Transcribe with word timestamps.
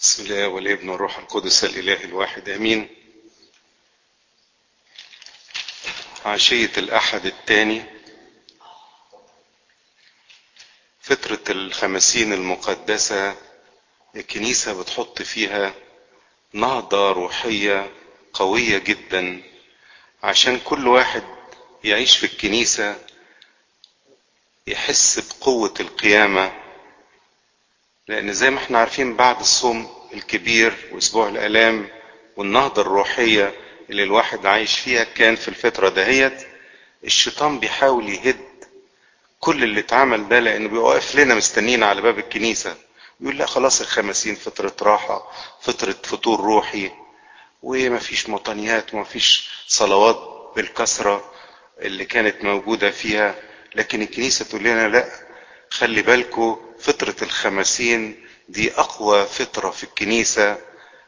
بسم 0.00 0.22
الله 0.24 0.48
والابن 0.48 0.88
والروح 0.88 1.18
القدس 1.18 1.64
الإله 1.64 2.04
الواحد 2.04 2.48
آمين. 2.48 2.88
عشية 6.24 6.70
الأحد 6.76 7.26
الثاني 7.26 7.82
فترة 11.00 11.40
الخمسين 11.50 12.32
المقدسة 12.32 13.36
الكنيسة 14.16 14.80
بتحط 14.82 15.22
فيها 15.22 15.74
نهضة 16.52 17.12
روحية 17.12 17.90
قوية 18.32 18.78
جدا 18.78 19.42
عشان 20.22 20.60
كل 20.60 20.86
واحد 20.88 21.24
يعيش 21.84 22.16
في 22.16 22.26
الكنيسة 22.26 23.06
يحس 24.66 25.18
بقوة 25.18 25.74
القيامة. 25.80 26.59
لأن 28.10 28.32
زي 28.32 28.50
ما 28.50 28.58
إحنا 28.58 28.78
عارفين 28.78 29.16
بعد 29.16 29.40
الصوم 29.40 29.88
الكبير 30.14 30.72
وأسبوع 30.92 31.28
الآلام 31.28 31.88
والنهضة 32.36 32.82
الروحية 32.82 33.54
اللي 33.90 34.02
الواحد 34.02 34.46
عايش 34.46 34.78
فيها 34.78 35.04
كان 35.04 35.36
في 35.36 35.48
الفترة 35.48 35.88
دهيت 35.88 36.46
الشيطان 37.04 37.58
بيحاول 37.60 38.08
يهد 38.08 38.40
كل 39.40 39.64
اللي 39.64 39.80
اتعمل 39.80 40.28
ده 40.28 40.38
لأنه 40.40 40.68
بيوقف 40.68 41.14
لنا 41.16 41.34
مستنيين 41.34 41.82
على 41.82 42.00
باب 42.00 42.18
الكنيسة. 42.18 42.76
يقول 43.20 43.38
لا 43.38 43.46
خلاص 43.46 43.80
الخمسين 43.80 44.34
فترة 44.34 44.76
راحة 44.82 45.30
فترة 45.60 45.96
فطور 46.04 46.40
روحي 46.40 46.90
ومفيش 47.62 48.28
مطنيات 48.28 48.94
ومفيش 48.94 49.50
صلوات 49.68 50.52
بالكثرة 50.56 51.32
اللي 51.80 52.04
كانت 52.04 52.44
موجودة 52.44 52.90
فيها. 52.90 53.34
لكن 53.74 54.02
الكنيسة 54.02 54.44
تقول 54.44 54.62
لنا 54.62 54.88
لا 54.88 55.08
خلي 55.70 56.02
بالكو 56.02 56.58
فترة 56.82 57.14
الخمسين 57.22 58.24
دي 58.48 58.72
أقوى 58.74 59.26
فترة 59.26 59.70
في 59.70 59.84
الكنيسة 59.84 60.58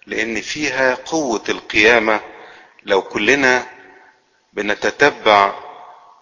لأن 0.06 0.40
فيها 0.40 0.95
قوة 0.95 1.42
القيامة. 1.48 2.20
لو 2.82 3.02
كلنا 3.02 3.66
بنتتبع 4.52 5.54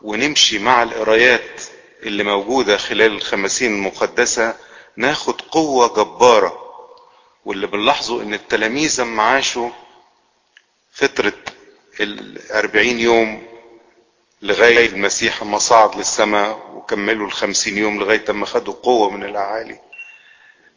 ونمشي 0.03 0.59
مع 0.59 0.83
القرايات 0.83 1.63
اللي 2.03 2.25
موجودة 2.25 2.77
خلال 2.77 3.13
الخمسين 3.13 3.73
المقدسة 3.75 4.57
ناخد 4.97 5.41
قوة 5.41 5.89
جبارة. 5.89 6.71
واللي 7.45 7.67
بنلاحظه 7.67 8.23
إن 8.23 8.35
التلاميذ 8.35 9.01
لما 9.01 9.23
عاشوا 9.23 9.71
فترة 10.93 11.33
الأربعين 12.01 13.01
يوم 13.01 13.43
لغاية 14.43 14.87
المسيح 14.87 15.43
ما 15.43 15.59
صعد 15.59 15.97
للسماء 15.97 16.71
وكملوا 16.75 17.27
الخمسين 17.27 17.79
يوم 17.79 18.01
لغاية 18.01 18.33
ما 18.33 18.47
خدوا 18.47 18.75
قوة 18.83 19.11
من 19.11 19.25
الأعالي. 19.25 19.81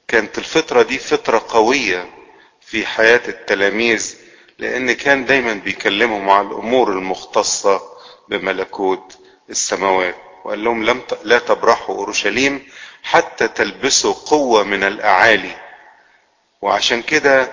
كانت 0.07 0.37
الفترة 0.37 0.81
دي 0.81 0.97
فترة 0.97 1.45
قوية 1.49 2.09
في 2.61 2.85
حياة 2.85 3.21
التلاميذ 3.27 4.15
لأن 4.59 4.91
كان 4.91 5.25
دايما 5.25 5.53
بيكلمهم 5.53 6.29
على 6.29 6.47
الأمور 6.47 6.91
المختصة 6.91 7.81
بملكوت 8.29 9.17
السماوات. 9.49 10.15
وقال 10.45 10.63
لهم 10.63 10.83
لم 10.83 10.99
ت... 10.99 11.17
لا 11.23 11.39
تبرحوا 11.39 11.95
أورشليم 11.95 12.67
حتى 13.03 13.47
تلبسوا 13.47 14.13
قوة 14.13 14.63
من 14.63 14.83
الأعالي. 14.83 15.55
وعشان 16.61 17.01
كده 17.01 17.51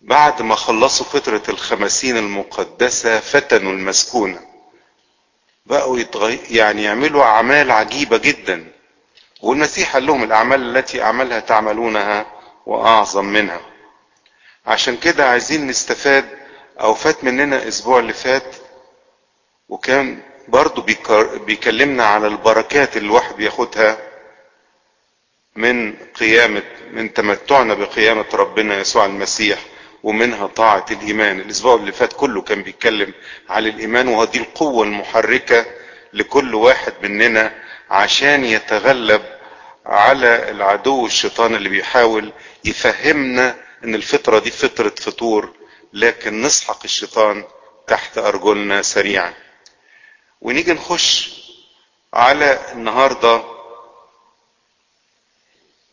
بعد 0.00 0.42
ما 0.42 0.54
خلصوا 0.54 1.06
فترة 1.06 1.42
الخمسين 1.48 2.16
المقدسة 2.16 3.20
فتنوا 3.20 3.72
المسكونة. 3.72 4.45
بقوا. 5.66 5.98
يعني 6.50 6.82
يعملوا 6.82 7.24
أعمال 7.24 7.70
عجيبة 7.70 8.16
جدا 8.18 8.72
والمسيح 9.42 9.92
قال 9.94 10.06
لهم 10.06 10.22
الأعمال 10.24 10.76
التي 10.76 11.02
أعملها 11.02 11.40
تعملونها 11.40 12.26
وأعظم 12.66 13.24
منها 13.24 13.60
عشان 14.66 14.96
كده 14.96 15.28
عايزين 15.30 15.66
نستفاد 15.66 16.24
أو 16.80 16.94
فات 16.94 17.24
مننا 17.24 17.56
الأسبوع 17.56 17.98
اللي 17.98 18.12
فات 18.12 18.56
وكان 19.68 20.22
برضو. 20.48 20.82
بيكلمنا 21.46 22.04
على 22.06 22.26
البركات 22.26 22.96
اللي 22.96 23.08
الواحد 23.08 23.36
بياخدها 23.36 23.98
من 25.56 25.94
قيامة 25.96 26.62
من 26.92 27.12
تمتعنا 27.12 27.74
بقيامة 27.74 28.24
ربنا 28.34 28.78
يسوع 28.80 29.04
المسيح 29.04 29.58
ومنها 30.06 30.46
طاعة 30.46 30.86
الإيمان. 30.90 31.40
الأسبوع 31.40 31.74
اللي 31.74 31.92
فات 31.92 32.12
كله 32.12 32.42
كان 32.42 32.62
بيتكلم 32.62 33.14
على 33.48 33.68
الإيمان 33.68 34.08
وهذه 34.08 34.36
القوة 34.36 34.84
المحركة 34.84 35.66
لكل 36.12 36.54
واحد 36.54 36.92
مننا 37.02 37.54
عشان 37.90 38.44
يتغلب 38.44 39.22
على 39.86 40.50
العدو 40.50 41.06
الشيطان 41.06 41.54
اللي 41.54 41.68
بيحاول 41.68 42.32
يفهمنا 42.64 43.56
إن 43.84 43.94
الفترة 43.94 44.38
دي 44.38 44.50
فترة 44.50 44.88
فطور 45.00 45.52
لكن 45.92 46.42
نسحق 46.42 46.80
الشيطان 46.84 47.44
تحت 47.86 48.18
أرجلنا 48.18 48.82
سريعا. 48.82 49.34
ونيجي 50.40 50.72
نخش 50.72 51.40
على 52.14 52.58
النهارده 52.72 53.42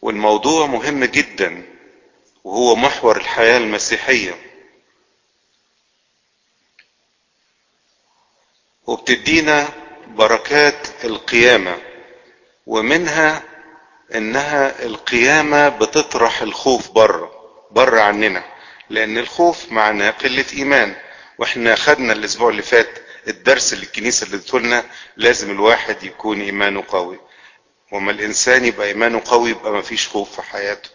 والموضوع 0.02 0.66
مهم 0.66 1.06
جدا. 1.06 1.73
وهو 2.44 2.76
محور 2.76 3.18
الحياة 3.18 3.58
المسيحية. 3.58 4.36
وبتدينا 8.88 9.70
بركات 10.08 10.88
القيامة 11.04 11.78
ومنها 12.68 13.44
إنها 14.16 14.84
القيامة 14.86 15.70
بتطرح 15.70 16.42
الخوف 16.42 16.92
بره 16.92 17.32
بره 17.72 18.02
عننا. 18.02 18.44
لأن 18.90 19.18
الخوف 19.18 19.72
معناه 19.72 20.10
قلة 20.12 20.46
إيمان. 20.54 20.96
وإحنا 21.38 21.76
خدنا 21.76 22.14
الأسبوع 22.14 22.50
اللي 22.50 22.62
فات 22.62 22.90
الدرس 23.28 23.74
اللي 23.74 23.86
الكنيسة 23.86 24.26
اللي 24.26 24.38
لنا 24.60 24.86
لازم 25.18 25.52
الواحد 25.52 26.04
يكون 26.04 26.42
إيمانه 26.42 26.84
قوي. 26.88 27.20
وما 27.92 28.12
الإنسان 28.12 28.66
يبقى 28.66 28.88
إيمانه 28.88 29.22
قوي 29.26 29.50
يبقى 29.50 29.72
ما 29.72 29.82
فيش 29.82 30.08
خوف 30.08 30.36
في 30.36 30.42
حياته. 30.42 30.90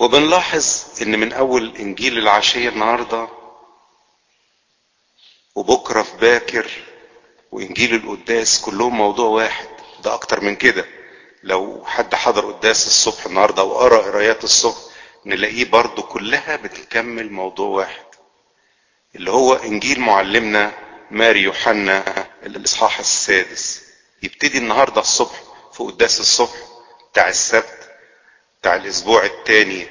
وبنلاحظ 0.00 0.66
إن 1.02 1.18
من 1.18 1.32
أول 1.32 1.76
إنجيل 1.76 2.18
العشية 2.18 2.68
النهاردة 2.68 3.28
وبكرة 5.54 6.02
في 6.02 6.16
باكر 6.16 6.70
وإنجيل 7.52 7.94
القداس 7.94 8.60
كلهم 8.60 8.96
موضوع 8.98 9.28
واحد. 9.28 9.68
ده 10.04 10.14
أكتر 10.14 10.40
من 10.40 10.56
كده. 10.56 10.86
لو 11.42 11.84
حد 11.86 12.14
حضر 12.14 12.52
قداس 12.52 12.86
الصبح 12.86 13.26
النهاردة 13.26 13.64
وقرأ 13.64 13.98
قرايات 14.02 14.44
الصبح 14.44 14.76
نلاقيه 15.26 15.64
برضو 15.64 16.02
كلها 16.02 16.56
بتكمل 16.56 17.32
موضوع 17.32 17.68
واحد. 17.68 18.04
اللي 19.14 19.30
هو 19.30 19.54
إنجيل 19.54 20.00
معلمنا 20.00 20.72
ماري 21.10 21.40
يوحنا 21.42 22.26
الإصحاح 22.42 22.98
السادس. 22.98 23.82
يبتدي 24.22 24.58
النهارده 24.58 25.00
الصبح 25.00 25.42
في 25.72 25.82
قداس 25.82 26.20
الصبح 26.20 26.56
بتاع 27.12 27.28
السبت 27.28 27.69
بتاع 28.60 28.76
الأسبوع 28.76 29.24
الثاني 29.24 29.86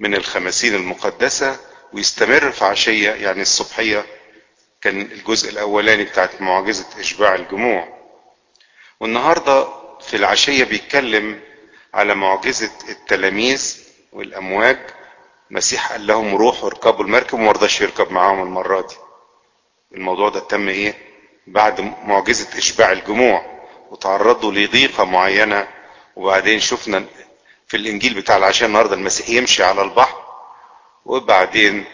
من 0.00 0.14
الخمسين 0.14 0.74
المقدسة 0.74 1.56
ويستمر 1.92 2.50
في 2.50 2.64
عشية 2.64 3.10
يعني 3.10 3.42
الصبحية. 3.42 4.06
كان 4.80 5.00
الجزء 5.00 5.50
الأولاني 5.50 6.04
بتاعت 6.04 6.40
معجزة 6.40 6.86
إشباع 7.00 7.34
الجموع. 7.34 7.88
والنهاردة 9.00 9.68
في 10.00 10.16
العشية 10.16 10.64
بيتكلم 10.64 11.40
على 11.94 12.14
معجزة 12.14 12.70
التلاميذ 12.88 13.78
والأمواج. 14.12 14.78
المسيح 15.50 15.92
قال 15.92 16.06
لهم 16.06 16.34
روحوا 16.34 16.68
اركبوا 16.68 17.04
المركب 17.04 17.34
وما 17.38 17.52
رضاش 17.52 17.80
يركب 17.80 18.12
معاهم 18.12 18.42
المرة 18.42 18.80
دي. 18.80 18.94
الموضوع 19.94 20.28
ده 20.28 20.40
تم 20.40 20.68
إيه؟ 20.68 20.94
بعد 21.46 21.80
معجزة 21.80 22.58
إشباع 22.58 22.92
الجموع. 22.92 23.62
وتعرضوا 23.90 24.52
لضيقة 24.52 25.04
معينة 25.04 25.68
وبعدين 26.16 26.60
شفنا 26.60 27.04
في 27.72 27.78
الإنجيل 27.78 28.14
بتاع 28.14 28.36
العشاء 28.36 28.68
النهارده 28.68 28.94
المسيح 28.94 29.28
يمشي 29.28 29.62
على 29.62 29.82
البحر 29.82 30.22
وبعدين 31.04 31.84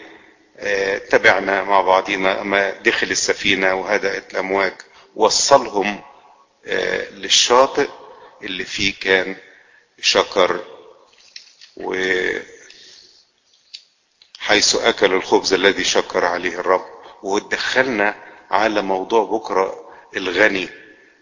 آه 0.57 0.97
تبعنا 0.97 1.63
مع 1.63 1.81
بعضينا 1.81 2.43
ما 2.43 2.71
دخل 2.71 3.11
السفينة 3.11 3.73
وهدأت 3.73 4.33
الأمواج 4.33 4.73
وصلهم 5.15 6.01
آه 6.65 7.09
للشاطئ 7.09 7.89
اللي 8.43 8.65
فيه 8.65 8.93
كان 9.01 9.35
شكر 10.01 10.59
و 11.77 11.95
حيث 14.39 14.75
أكل 14.75 15.13
الخبز 15.13 15.53
الذي 15.53 15.83
شكر 15.83 16.25
عليه 16.25 16.59
الرب. 16.59 16.85
وتدخلنا 17.23 18.15
على 18.51 18.81
موضوع 18.81 19.23
بكرة 19.23 19.89
الغني 20.17 20.69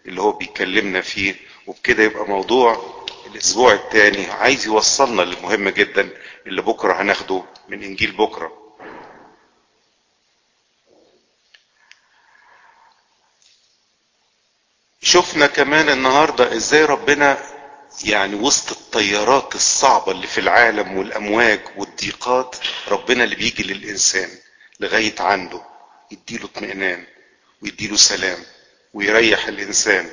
اللي 0.06 0.22
هو 0.22 0.32
بيكلمنا 0.32 1.00
فيه 1.00 1.34
وبكده 1.66 2.02
يبقى 2.02 2.26
موضوع 2.28 2.97
الأسبوع 3.32 3.72
الثاني 3.72 4.26
عايز 4.26 4.66
يوصلنا 4.66 5.22
للمهم 5.22 5.68
جدا 5.68 6.08
اللي 6.46 6.62
بكرة 6.62 7.02
هناخده 7.02 7.42
من 7.68 7.82
إنجيل 7.82 8.12
بكرة. 8.12 8.52
شفنا 15.02 15.46
كمان 15.46 15.88
النهاردة 15.88 16.56
إزاي 16.56 16.84
ربنا 16.84 17.38
يعني 18.04 18.34
وسط 18.34 18.70
التيارات 18.72 19.54
الصعبة 19.54 20.12
اللي 20.12 20.26
في 20.26 20.40
العالم 20.40 20.96
والأمواج 20.96 21.60
والضيقات 21.76 22.56
ربنا 22.88 23.24
اللي 23.24 23.36
بيجي 23.36 23.62
للإنسان 23.62 24.30
لغاية 24.80 25.14
عنده 25.20 25.60
يديله 26.10 26.44
اطمئنان 26.44 27.06
ويديله 27.62 27.96
سلام 27.96 28.38
ويريح 28.94 29.46
الإنسان. 29.48 30.10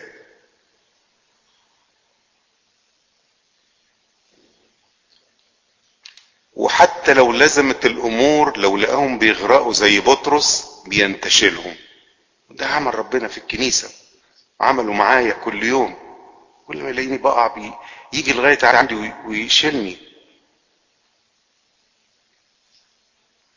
وحتى 6.76 7.14
لو 7.14 7.32
لزمت 7.32 7.86
الأمور 7.86 8.58
لو 8.58 8.78
لقاهم 8.78 9.20
بيغرقوا 9.20 9.74
زي 9.74 10.00
بطرس 10.00 10.68
بينتشلهم. 10.88 11.76
ده 12.50 12.68
عمل 12.68 12.96
ربنا 12.96 13.28
في 13.28 13.38
الكنيسة. 13.38 13.90
عمله 14.62 14.94
معايا 14.94 15.34
كل 15.34 15.64
يوم. 15.64 15.96
كل 16.68 16.84
ما 16.84 16.90
يلاقيني 16.90 17.18
بقع 17.18 17.48
بي 17.48 17.74
يجي 18.14 18.34
لغاية 18.34 18.58
عندي 18.64 19.14
ويشيلني. 19.26 19.98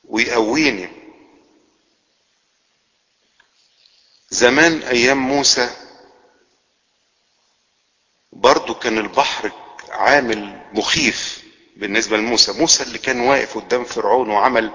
ويقويني. 0.04 0.88
زمان 4.30 4.82
أيام 4.82 5.18
موسى 5.18 5.70
برضو 8.32 8.74
كان 8.74 8.98
البحر 8.98 9.52
عامل 9.88 10.66
مخيف. 10.72 11.38
بالنسبة 11.78 12.16
لموسى. 12.16 12.52
موسى 12.52 12.82
اللي 12.82 12.98
كان 12.98 13.20
واقف 13.20 13.58
قدام 13.58 13.84
فرعون 13.84 14.30
وعمل 14.30 14.70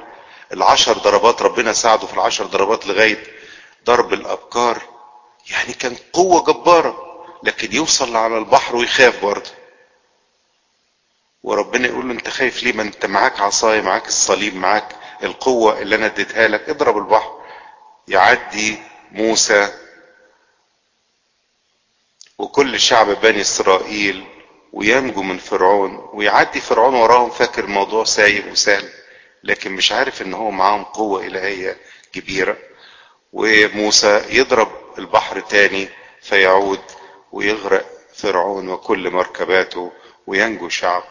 العشر 0.54 0.94
ضربات 0.98 1.42
ربنا 1.42 1.74
ساعده 1.74 2.08
في 2.08 2.14
العشر 2.14 2.46
ضربات 2.46 2.88
لغاية 2.88 3.24
ضرب 3.86 4.14
الأبكار 4.14 4.82
يعني 5.52 5.74
كان 5.74 5.96
قوة 6.14 6.44
جبارة 6.44 7.24
لكن 7.44 7.74
يوصل 7.76 8.16
على 8.16 8.38
البحر 8.38 8.76
ويخاف 8.76 9.22
برضه. 9.26 9.50
وربنا 11.44 11.88
يقول 11.88 12.08
له 12.08 12.14
انت 12.14 12.30
خايف 12.30 12.64
ليه؟ 12.64 12.74
ما 12.74 12.82
انت 12.84 13.06
معاك 13.06 13.40
عصاية 13.40 13.82
معاك 13.82 14.08
الصليب 14.08 14.56
معاك 14.56 14.96
القوة 15.24 15.80
اللي 15.82 15.96
أنا 15.96 16.06
اديتها 16.06 16.48
لك. 16.48 16.70
اضرب 16.70 16.98
البحر. 16.98 17.42
يعدي 18.08 18.78
موسى 19.12 19.74
وكل 22.38 22.80
شعب 22.80 23.08
بني 23.22 23.42
إسرائيل 23.42 24.28
وينجو 24.74 25.22
من 25.24 25.38
فرعون 25.38 26.10
ويعدي 26.14 26.60
فرعون 26.62 26.94
وراهم 26.96 27.30
فاكر 27.30 27.64
الموضوع 27.64 28.04
سايب 28.04 28.52
وسهل 28.52 28.90
لكن 29.44 29.72
مش 29.72 29.92
عارف 29.92 30.22
إن 30.22 30.34
هو 30.34 30.52
معاهم 30.52 30.84
قوة 30.84 31.26
إلهية 31.26 31.78
كبيرة. 32.14 32.58
وموسى 33.34 34.22
يضرب 34.30 34.72
البحر 34.98 35.40
تاني 35.40 35.90
فيعود 36.22 36.80
ويغرق 37.32 37.86
فرعون 38.16 38.70
وكل 38.70 39.10
مركباته 39.12 39.92
وينجو 40.28 40.70
شعب 40.70 41.04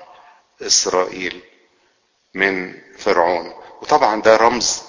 إسرائيل 0.63 1.41
من 2.35 2.75
فرعون. 2.99 3.53
وطبعا 3.83 4.23
ده 4.23 4.37
رمز 4.37 4.83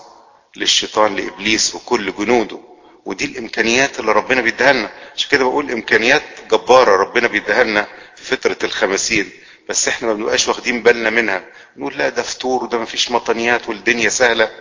للشيطان 0.56 1.16
لإبليس 1.16 1.76
وكل 1.76 2.14
جنوده 2.16 2.60
ودي 3.06 3.26
الإمكانيات 3.26 4.00
اللي 4.00 4.12
ربنا 4.12 4.42
بيديها 4.42 4.74
لنا. 4.74 4.90
عشان 5.16 5.30
كده 5.32 5.44
بقول 5.44 5.72
إمكانيات 5.72 6.24
جبارة 6.52 6.96
ربنا 6.96 7.28
بيديها 7.28 7.64
لنا. 7.64 7.88
في 8.16 8.24
فتره 8.36 8.58
الخمسين 8.64 9.32
بس 9.70 9.88
إحنا 9.88 10.08
ما 10.08 10.14
بنبقاش 10.14 10.48
واخدين 10.48 10.84
بالنا 10.84 11.10
منها. 11.10 11.46
نقول 11.78 11.98
لا 11.98 12.10
ده 12.10 12.22
فطور 12.24 12.64
وده 12.64 12.78
ما 12.78 12.86
فيش 12.86 13.12
مطنيات 13.12 13.70
والدنيا 13.70 14.10
سهلة. 14.10 14.52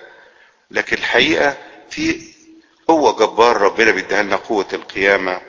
لكن 0.71 0.97
الحقيقة 0.97 1.57
في 1.91 2.33
قوة 2.89 3.13
جبار 3.17 3.57
ربنا 3.57 3.91
بيديها 3.91 4.23
لنا 4.23 4.37
قوة 4.37 4.67
القيامة. 4.73 5.41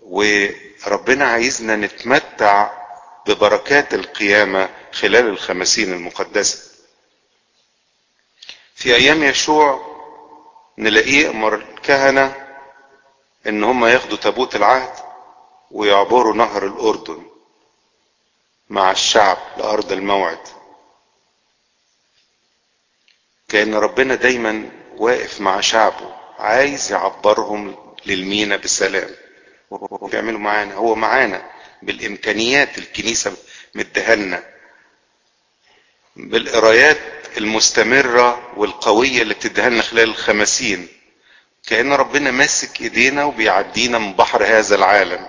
وربنا 0.00 1.24
عايزنا 1.24 1.76
نتمتع 1.76 2.70
ببركات 3.26 3.94
القيامة 3.94 4.68
خلال 4.92 5.26
الخمسين 5.28 5.92
المقدسة. 5.92 6.70
في 8.74 8.94
أيام 8.96 9.22
يشوع 9.24 9.90
نلاقيه 10.78 11.30
أمر 11.30 11.54
الكهنة 11.54 12.46
إن 13.46 13.64
هم 13.64 13.84
ياخدوا 13.84 14.16
تابوت 14.16 14.56
العهد. 14.56 15.09
ويعبروا 15.70 16.34
نهر 16.34 16.66
الأردن 16.66 17.22
مع 18.70 18.90
الشعب 18.90 19.38
لأرض 19.58 19.92
الموعد. 19.92 20.38
كأن 23.48 23.74
ربنا 23.74 24.14
دايما 24.14 24.70
واقف 24.96 25.40
مع 25.40 25.60
شعبه 25.60 26.14
عايز 26.38 26.92
يعبرهم 26.92 27.76
للمينا 28.06 28.56
بسلام 28.56 29.10
وبيعملوا 29.70 30.38
معانا 30.40 30.74
هو 30.74 30.94
معانا 30.94 31.50
بالإمكانيات 31.82 32.78
الكنيسة 32.78 33.36
مدهلنا 33.74 34.44
بالقرايات 36.16 36.98
المستمرة 37.38 38.52
والقوية 38.58 39.22
اللي 39.22 39.34
بتديها 39.34 39.68
لنا 39.70 39.82
خلال 39.82 40.08
الخمسين. 40.08 40.88
كأن 41.66 41.92
ربنا 41.92 42.30
ماسك 42.30 42.80
إيدينا 42.80 43.24
وبيعدينا 43.24 43.98
من 43.98 44.12
بحر 44.12 44.44
هذا 44.44 44.74
العالم. 44.74 45.26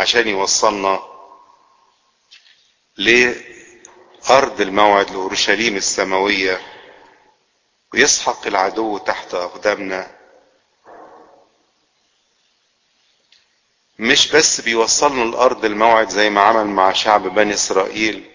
عشان 0.00 0.28
يوصلنا 0.28 1.02
لأرض 2.96 4.60
الموعد 4.60 5.10
لأورشليم 5.10 5.76
السماوية 5.76 6.60
ويسحق 7.94 8.46
العدو 8.46 8.98
تحت 8.98 9.34
أقدامنا. 9.34 10.16
مش 13.98 14.32
بس 14.32 14.60
بيوصلنا 14.60 15.24
لأرض 15.30 15.64
الموعد 15.64 16.08
زي 16.08 16.30
ما 16.30 16.40
عمل 16.40 16.66
مع 16.66 16.92
شعب 16.92 17.22
بني 17.34 17.54
إسرائيل 17.54 18.30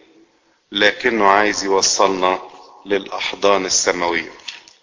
لكنه 0.72 1.28
عايز 1.28 1.64
يوصلنا 1.64 2.40
للأحضان 2.86 3.66
السماوية. 3.66 4.32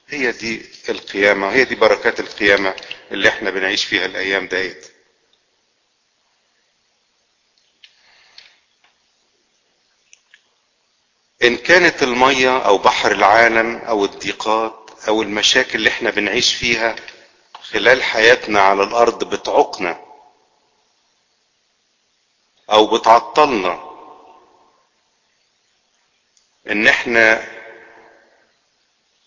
هي 0.08 0.32
دي 0.32 0.62
القيامة 0.88 1.52
هي 1.52 1.64
دي 1.64 1.74
بركات 1.74 2.20
القيامة 2.20 2.74
اللي 3.12 3.28
إحنا 3.28 3.50
بنعيش 3.50 3.84
فيها 3.84 4.06
الأيام 4.06 4.46
ديت. 4.48 4.91
إن 11.42 11.56
كانت 11.56 12.02
المية 12.02 12.58
أو 12.58 12.78
بحر 12.78 13.12
العالم 13.12 13.76
أو 13.76 14.04
الضيقات 14.04 14.90
أو 15.08 15.22
المشاكل 15.22 15.78
اللي 15.78 15.88
إحنا 15.90 16.10
بنعيش 16.10 16.54
فيها 16.54 16.96
خلال 17.62 18.02
حياتنا 18.02 18.60
على 18.60 18.82
الأرض 18.82 19.24
بتعوقنا 19.24 20.00
أو 22.70 22.86
بتعطلنا 22.98 23.92
إن 26.70 26.86
إحنا 26.86 27.44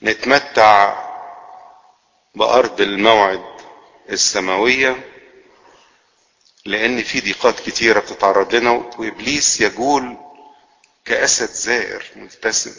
نتمتع 0.01 1.05
بأرض 2.35 2.81
الموعد 2.81 3.45
السماوية 4.09 5.11
لأن 6.65 7.03
في 7.03 7.19
ضيقات 7.19 7.59
كتيرة 7.59 7.99
بتتعرض 7.99 8.55
لنا 8.55 8.71
وإبليس 8.71 9.61
يجول 9.61 10.17
كأسد 11.05 11.49
زائر 11.49 12.05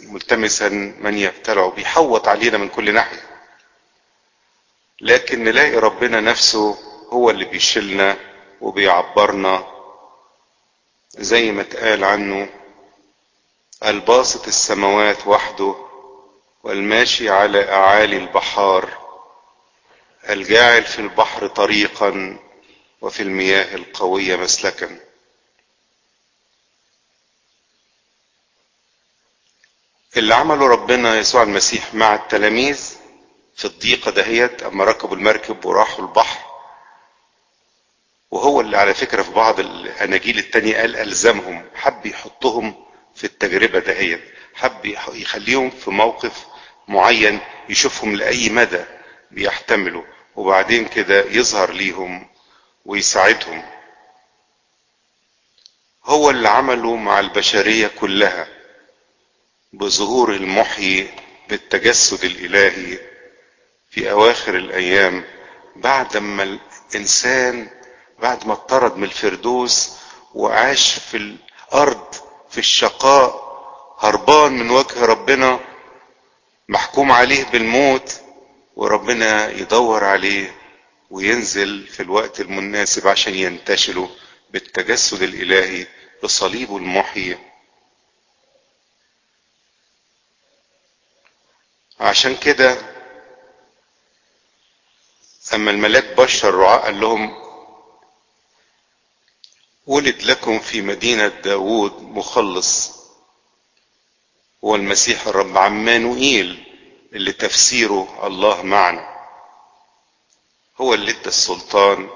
ملتمسا 0.03 0.69
من 0.99 1.19
يبتلعه 1.19 1.71
بيحوط 1.71 2.29
علينا 2.29 2.59
من 2.59 2.69
كل 2.69 2.95
ناحية. 2.95 3.27
لكن 5.01 5.45
نلاقي 5.45 5.77
ربنا 5.77 6.21
نفسه 6.21 6.79
هو 7.13 7.31
اللي 7.31 7.45
بيشيلنا 7.45 8.17
وبيعبرنا. 8.61 9.67
زي 11.11 11.53
ما 11.53 11.63
اتقال 11.63 12.05
عنه 12.05 12.49
الباسط 13.85 14.47
السماوات 14.47 15.27
وحده 15.27 15.75
والماشي 16.63 17.31
على 17.31 17.73
أعالي 17.73 18.17
البحار. 18.17 19.07
الجاعل 20.29 20.85
في 20.85 20.99
البحر 20.99 21.47
طريقا 21.47 22.39
وفي 23.01 23.23
المياه 23.23 23.75
القوية 23.75 24.37
مسلكا. 24.37 25.01
اللي 30.17 30.35
عمله 30.35 30.67
ربنا 30.67 31.19
يسوع 31.19 31.43
المسيح 31.43 31.95
مع 31.95 32.15
التلاميذ 32.15 32.97
في 33.57 33.65
الضيقة 33.65 34.11
دهيت 34.11 34.63
أما 34.63 34.85
ركبوا 34.85 35.17
المركب 35.17 35.65
وراحوا 35.65 36.05
البحر. 36.05 36.39
وهو 38.31 38.61
اللي 38.61 38.77
على 38.77 38.95
فكرة 38.95 39.23
في 39.23 39.31
بعض 39.31 39.61
الأناجيل 39.61 40.39
التانية 40.39 40.77
قال 40.77 40.97
ألزمهم 40.97 41.65
حب 41.75 42.07
يحطهم 42.07 42.85
في 43.15 43.25
التجربة 43.25 43.79
دهيت 43.79 44.21
حب 44.55 44.87
يخليهم 45.15 45.71
في 45.71 45.91
موقف 45.91 46.47
معين 46.89 47.41
يشوفهم 47.69 48.17
لأي 48.17 48.49
مدى 48.49 48.85
بيحتملوا 49.31 50.05
وبعدين 50.37 50.89
كده 50.89 51.25
يظهر 51.25 51.73
ليهم 51.73 52.29
ويساعدهم. 52.87 53.63
هو 56.05 56.31
اللي 56.31 56.49
عمله 56.49 56.97
مع 56.97 57.21
البشرية 57.21 57.87
كلها. 57.89 58.49
بظهور 59.73 60.33
المحيي 60.35 61.09
بالتجسد 61.49 62.25
الإلهي 62.25 62.99
في 63.91 64.11
أواخر 64.11 64.55
الأيام 64.57 65.25
بعد 65.77 66.17
ما 66.17 66.59
الإنسان 66.93 67.69
بعد 68.19 68.47
ما 68.47 68.53
اطرد 68.53 68.97
من 68.97 69.05
الفردوس 69.05 69.93
وعاش 70.35 70.95
في 70.99 71.17
الأرض 71.17 72.15
في 72.51 72.59
الشقاء 72.59 73.47
هربان 73.99 74.53
من 74.59 74.71
وجه 74.71 75.05
ربنا 75.05 75.61
محكوم 76.69 77.13
عليه 77.13 77.45
بالموت 77.45 78.21
وربنا 78.77 79.51
يدور 79.51 80.05
عليه 80.05 80.55
وينزل 81.11 81.87
في 81.87 82.01
الوقت 82.03 82.41
المناسب 82.41 83.09
عشان 83.09 83.35
ينتشلوا 83.35 84.09
بالتجسد 84.51 85.23
الإلهي 85.23 85.87
بصليبه 86.23 86.77
المحيي 86.77 87.39
عشان 92.01 92.37
كده 92.37 92.77
أما 95.55 95.71
الملاك 95.71 96.05
بشر 96.05 96.49
الرعاة 96.49 96.79
قال 96.79 97.01
لهم 97.01 97.47
ولد 99.87 100.23
لكم 100.23 100.59
في 100.59 100.83
مدينة 100.83 101.29
داوود 101.29 102.03
مخلص 102.03 102.97
هو 104.65 104.75
المسيح 104.77 105.27
الرب 105.27 105.59
عمانوئيل 105.59 106.63
اللي 107.13 107.33
تفسيره 107.33 108.27
الله 108.27 108.63
معنا. 108.63 109.17
هو 110.81 110.95
اللي 110.95 111.11
ادى 111.11 111.27
السلطان 111.29 112.11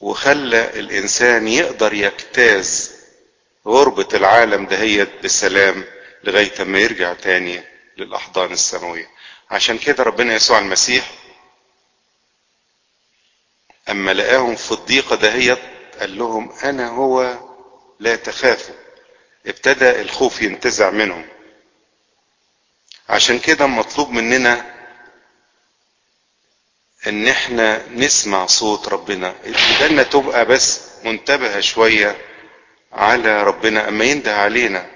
وخلى 0.00 0.70
الإنسان 0.80 1.48
يقدر 1.48 1.94
يجتاز 1.94 2.92
غربة 3.66 4.08
العالم 4.14 4.66
دهيت 4.66 5.24
بسلام. 5.24 5.84
لغاية 6.24 6.64
ما 6.64 6.78
يرجع 6.78 7.12
تاني 7.14 7.62
للأحضان 7.96 8.52
السماوية. 8.52 9.08
عشان 9.50 9.78
كده 9.78 10.04
ربنا 10.04 10.34
يسوع 10.34 10.58
المسيح 10.58 11.10
أما 13.90 14.10
لقاهم 14.14 14.56
في 14.56 14.72
الضيقة 14.72 15.16
دهيت 15.16 15.58
قال 16.00 16.18
لهم 16.18 16.52
أنا 16.64 16.88
هو 16.88 17.38
لا 18.00 18.16
تخافوا. 18.16 18.74
ابتدى 19.46 20.00
الخوف 20.00 20.42
ينتزع 20.42 20.90
منهم. 20.90 21.26
عشان 23.08 23.38
كده 23.38 23.66
مطلوب 23.66 24.10
مننا 24.10 24.74
إن 27.06 27.28
إحنا 27.28 27.86
نسمع 27.88 28.46
صوت 28.46 28.88
ربنا. 28.88 29.34
ودنا 29.80 30.02
تبقى 30.02 30.44
بس 30.44 30.80
منتبهة 31.04 31.60
شوية 31.60 32.16
على 32.92 33.42
ربنا 33.42 33.88
أما 33.88 34.04
ينده 34.04 34.36
علينا 34.36 34.90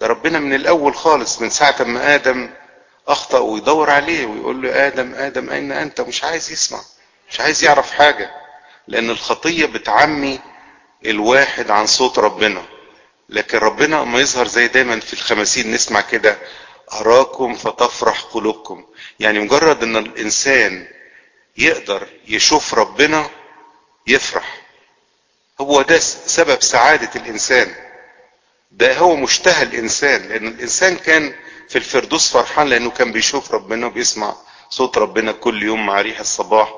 ده 0.00 0.06
ربنا 0.06 0.38
من 0.38 0.54
الأول 0.54 0.94
خالص 0.94 1.40
من 1.40 1.50
ساعة 1.50 1.82
ما 1.82 2.14
آدم 2.14 2.50
أخطأ 3.08 3.38
ويدور 3.38 3.90
عليه 3.90 4.26
ويقول 4.26 4.62
له 4.62 4.86
آدم 4.86 5.14
آدم 5.14 5.50
أين 5.50 5.72
أنت؟ 5.72 6.00
مش 6.00 6.24
عايز 6.24 6.50
يسمع 6.52 6.80
مش 7.30 7.40
عايز 7.40 7.64
يعرف 7.64 7.90
حاجة 7.90 8.30
لأن 8.88 9.10
الخطية 9.10 9.66
بتعمي 9.66 10.40
الواحد 11.06 11.70
عن 11.70 11.86
صوت 11.86 12.18
ربنا. 12.18 12.62
لكن 13.28 13.58
ربنا 13.58 14.02
اما 14.02 14.20
يظهر 14.20 14.46
زي 14.48 14.68
دايما 14.68 15.00
في 15.00 15.12
الخمسين 15.12 15.70
نسمع 15.72 16.00
كده 16.00 16.38
أراكم 16.92 17.54
فتفرح 17.54 18.20
قلوبكم. 18.22 18.84
يعني 19.20 19.38
مجرد 19.38 19.82
إن 19.82 19.96
الإنسان 19.96 20.88
يقدر 21.58 22.06
يشوف 22.28 22.74
ربنا 22.74 23.30
يفرح. 24.06 24.56
هو 25.60 25.82
ده 25.82 25.98
سبب 25.98 26.62
سعادة 26.62 27.10
الإنسان. 27.20 27.74
ده 28.76 28.98
هو 28.98 29.16
مشتهى 29.16 29.62
الإنسان 29.62 30.28
لأن 30.28 30.46
الإنسان 30.48 30.96
كان 30.96 31.34
في 31.68 31.76
الفردوس 31.78 32.32
فرحان 32.32 32.68
لأنه 32.68 32.90
كان 32.90 33.12
بيشوف 33.12 33.52
ربنا 33.52 33.86
وبيسمع 33.86 34.36
صوت 34.70 34.98
ربنا 34.98 35.32
كل 35.32 35.62
يوم 35.62 35.86
مع 35.86 36.00
ريح 36.00 36.20
الصباح 36.20 36.74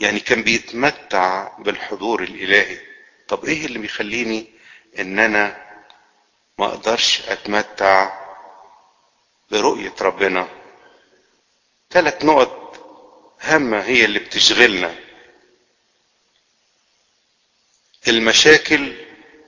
يعني 0.00 0.20
كان 0.20 0.42
بيتمتع 0.42 1.58
بالحضور 1.58 2.22
الإلهي. 2.22 2.78
طب 3.28 3.44
إيه 3.44 3.66
اللي 3.66 3.78
بيخليني 3.78 4.46
إن 4.98 5.18
أنا 5.18 5.64
ما 6.58 6.66
أقدرش 6.66 7.20
أتمتع 7.28 8.12
برؤية 9.50 9.94
ربنا؟ 10.00 10.48
ثلاث 11.90 12.24
نقط 12.24 12.76
هامة 13.40 13.80
هي 13.80 14.04
اللي 14.04 14.18
بتشغلنا. 14.18 14.94
المشاكل 18.08 18.92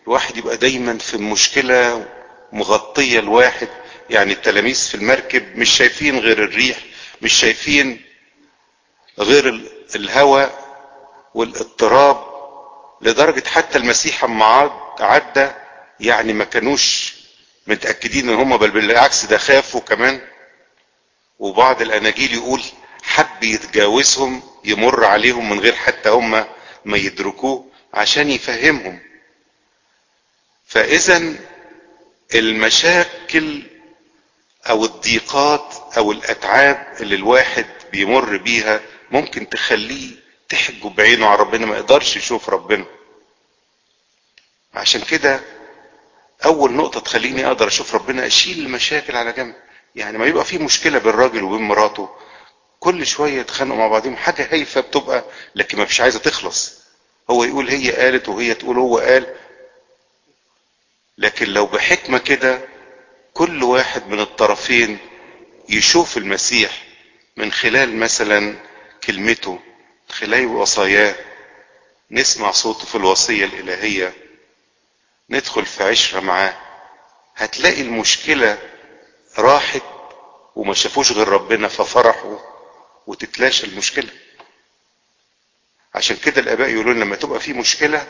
الواحد 0.07 0.37
يبقى 0.37 0.57
دايما 0.57 0.99
في 0.99 1.17
مشكلة 1.17 2.07
مغطية 2.53 3.19
الواحد 3.19 3.69
يعني 4.11 4.33
التلاميذ 4.33 4.89
في 4.89 4.95
المركب 4.95 5.57
مش 5.59 5.71
شايفين 5.71 6.19
غير 6.19 6.43
الريح 6.45 6.79
مش 7.23 7.33
شايفين 7.33 8.03
غير 9.19 9.71
الهواء 9.97 10.67
والاضطراب 11.35 12.25
لدرجة 13.03 13.49
حتى 13.49 13.79
المسيح 13.79 14.25
أما 14.25 14.45
عدى 15.01 15.49
يعني 16.01 16.33
ما 16.33 16.45
كانوش 16.45 17.15
متأكدين 17.67 18.29
إن 18.29 18.35
هم 18.35 18.57
بل 18.57 18.71
بالعكس 18.71 19.25
ده 19.25 19.39
خافوا 19.39 19.81
كمان. 19.81 20.21
وبعض 21.39 21.83
الأناجيل 21.83 22.35
يقول 22.35 22.63
حب 23.03 23.43
يتجاوزهم 23.43 24.43
يمر 24.65 25.05
عليهم 25.05 25.51
من 25.51 25.61
غير 25.61 25.75
حتى 25.75 26.09
هم 26.09 26.31
ما 26.85 26.97
يدركوه 26.97 27.67
عشان 27.95 28.31
يفهمهم. 28.31 28.99
فاذا 30.66 31.35
المشاكل 32.35 33.62
أو 34.70 34.85
الضيقات 34.85 35.75
أو 35.96 36.12
الأتعاب 36.12 36.87
اللي 37.00 37.14
الواحد 37.14 37.66
بيمر 37.92 38.37
بيها 38.37 38.80
ممكن 39.11 39.49
تخليه 39.49 40.11
تحجب 40.49 40.94
بعينه 40.96 41.26
على 41.26 41.40
ربنا 41.40 41.66
ما 41.66 41.76
يقدرش 41.76 42.16
يشوف 42.16 42.50
ربنا. 42.50 42.85
عشان 44.75 45.00
كده 45.00 45.40
أول 46.44 46.73
نقطة 46.73 47.00
تخليني 47.00 47.46
أقدر 47.46 47.66
أشوف 47.68 47.94
ربنا 47.94 48.26
أشيل 48.26 48.58
المشاكل 48.66 49.16
على 49.16 49.32
جنب. 49.32 49.54
يعني 49.94 50.18
ما 50.18 50.26
يبقى 50.26 50.44
في 50.44 50.58
مشكلة 50.58 50.99
بين 50.99 51.12
راجل 51.12 51.42
وبين 51.42 51.62
مراته. 51.62 52.08
كل 52.80 53.06
شوية 53.06 53.40
يتخانقوا 53.40 53.78
مع 53.78 53.88
بعضهم 53.88 54.16
حاجة 54.16 54.49
هايفة 54.52 54.80
بتبقى 54.80 55.25
لكن 55.54 55.78
ما 55.78 55.85
فيش 55.85 56.00
عايزة 56.00 56.18
تخلص. 56.18 56.73
هو 57.30 57.44
يقول 57.44 57.68
هي 57.68 57.90
قالت 57.92 58.28
وهي 58.28 58.54
تقول 58.54 58.78
هو 58.78 58.99
قال 58.99 59.35
لكن 61.18 61.46
لو 61.46 61.66
بحكمة 61.66 62.18
كده 62.18 62.61
كل 63.35 63.62
واحد 63.62 64.06
من 64.08 64.20
الطرفين 64.20 64.99
يشوف 65.68 66.16
المسيح 66.16 66.87
من 67.37 67.52
خلال 67.52 67.96
مثلا 67.96 68.56
كلمته 69.04 69.61
خلال 70.08 70.46
وصاياه. 70.46 71.14
نسمع 72.11 72.50
صوته 72.50 72.87
في 72.87 72.94
الوصية 72.94 73.44
الإلهية. 73.44 74.12
ندخل 75.30 75.66
في 75.66 75.85
عشرة 75.85 76.20
معاه. 76.20 76.56
هتلاقي 77.37 77.80
المشكلة 77.80 78.58
راحت 79.38 79.82
وما 80.56 80.75
شافوش 80.75 81.12
غير 81.12 81.28
ربنا 81.28 81.68
ففرحوا 81.68 82.38
وتتلاشى 83.06 83.66
المشكلة. 83.66 84.08
عشان 85.94 86.16
كده 86.16 86.40
الآباء 86.40 86.68
يقولون 86.68 87.00
لما 87.00 87.16
تبقى 87.16 87.40
في 87.40 87.52
مشكلة 87.52 88.06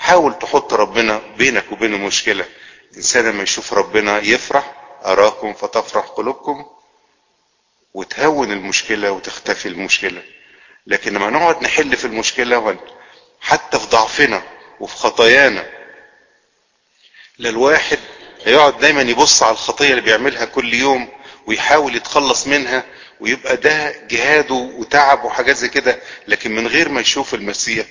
حاول 0.00 0.38
تحط 0.38 0.74
ربنا 0.74 1.20
بينك 1.38 1.72
وبين 1.72 1.94
المشكلة. 1.94 2.44
الإنسان 2.92 3.24
لما 3.26 3.42
يشوف 3.42 3.72
ربنا 3.74 4.18
يفرح 4.18 4.72
أراكم 5.04 5.52
فتفرح 5.52 6.06
قلوبكم 6.06 6.66
وتهون 7.94 8.52
المشكلة 8.52 9.10
وتختفي 9.10 9.68
المشكلة. 9.68 10.22
لكن 10.86 11.12
لما 11.14 11.30
نقعد 11.30 11.62
نحل 11.62 11.96
في 11.96 12.04
المشكلة 12.04 12.78
حتى 13.40 13.78
في 13.78 13.86
ضعفنا 13.86 14.42
وفي 14.80 14.96
خطايانا 14.96 15.66
للواحد 17.38 17.98
هيقعد 18.44 18.78
دايما 18.78 19.02
يبص 19.02 19.42
على 19.42 19.52
الخطية 19.52 19.90
اللي 19.90 20.00
بيعملها 20.00 20.44
كل 20.44 20.74
يوم 20.74 21.08
ويحاول 21.46 21.96
يتخلص 21.96 22.46
منها 22.46 22.84
ويبقى 23.20 23.56
ده 23.56 24.06
جهاده 24.06 24.54
وتعب 24.54 25.24
وحاجات 25.24 25.56
زي 25.56 25.68
كده. 25.68 26.00
لكن 26.28 26.54
من 26.54 26.66
غير 26.66 26.88
ما 26.88 27.00
يشوف 27.00 27.34
المسيح 27.34 27.86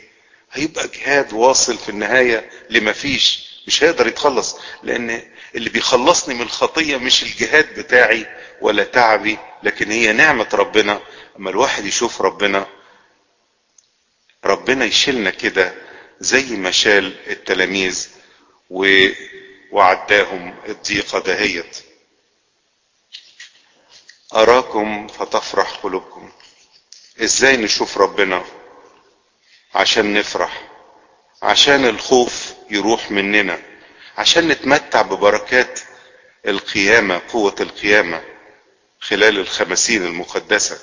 هيبقى 0.52 0.88
جهاد 0.88 1.34
واصل 1.34 1.78
في 1.78 1.90
النهاية 1.90 2.50
لما 2.70 2.92
فيش. 2.94 3.50
مش 3.68 3.84
هيقدر 3.84 4.08
يتخلص 4.08 4.58
لأن 4.84 5.32
اللي 5.56 5.70
بيخلصني 5.70 6.34
من 6.36 6.42
الخطية 6.42 6.98
مش 6.98 7.24
الجهاد 7.24 7.80
بتاعي 7.80 8.26
ولا 8.62 8.84
تعبي 8.84 9.38
لكن 9.64 9.92
هي 9.92 10.14
نعمة 10.14 10.48
ربنا. 10.54 11.02
أما 11.38 11.50
الواحد 11.50 11.86
يشوف 11.86 12.22
ربنا 12.22 12.68
ربنا 14.46 14.86
يشيلنا 14.86 15.30
كده 15.30 15.74
زي 16.20 16.44
ما 16.56 16.72
شال 16.72 17.30
التلاميذ 17.32 18.08
و... 18.70 19.08
وعداهم 19.72 20.56
الضيقة 20.68 21.20
دهيت. 21.20 21.78
أراكم 24.36 25.08
فتفرح 25.08 25.72
قلوبكم. 25.72 26.32
إزاي 27.24 27.58
نشوف 27.58 27.98
ربنا؟ 27.98 28.46
عشان 29.76 30.14
نفرح 30.14 30.62
عشان 31.42 31.86
الخوف 31.86 32.54
يروح 32.70 33.12
مننا 33.12 33.60
عشان 34.18 34.48
نتمتع 34.48 35.02
ببركات 35.02 35.80
القيامة 36.48 37.22
قوة 37.34 37.56
القيامة 37.60 38.22
خلال 39.00 39.40
الخمسين 39.40 40.06
المقدسة. 40.06 40.80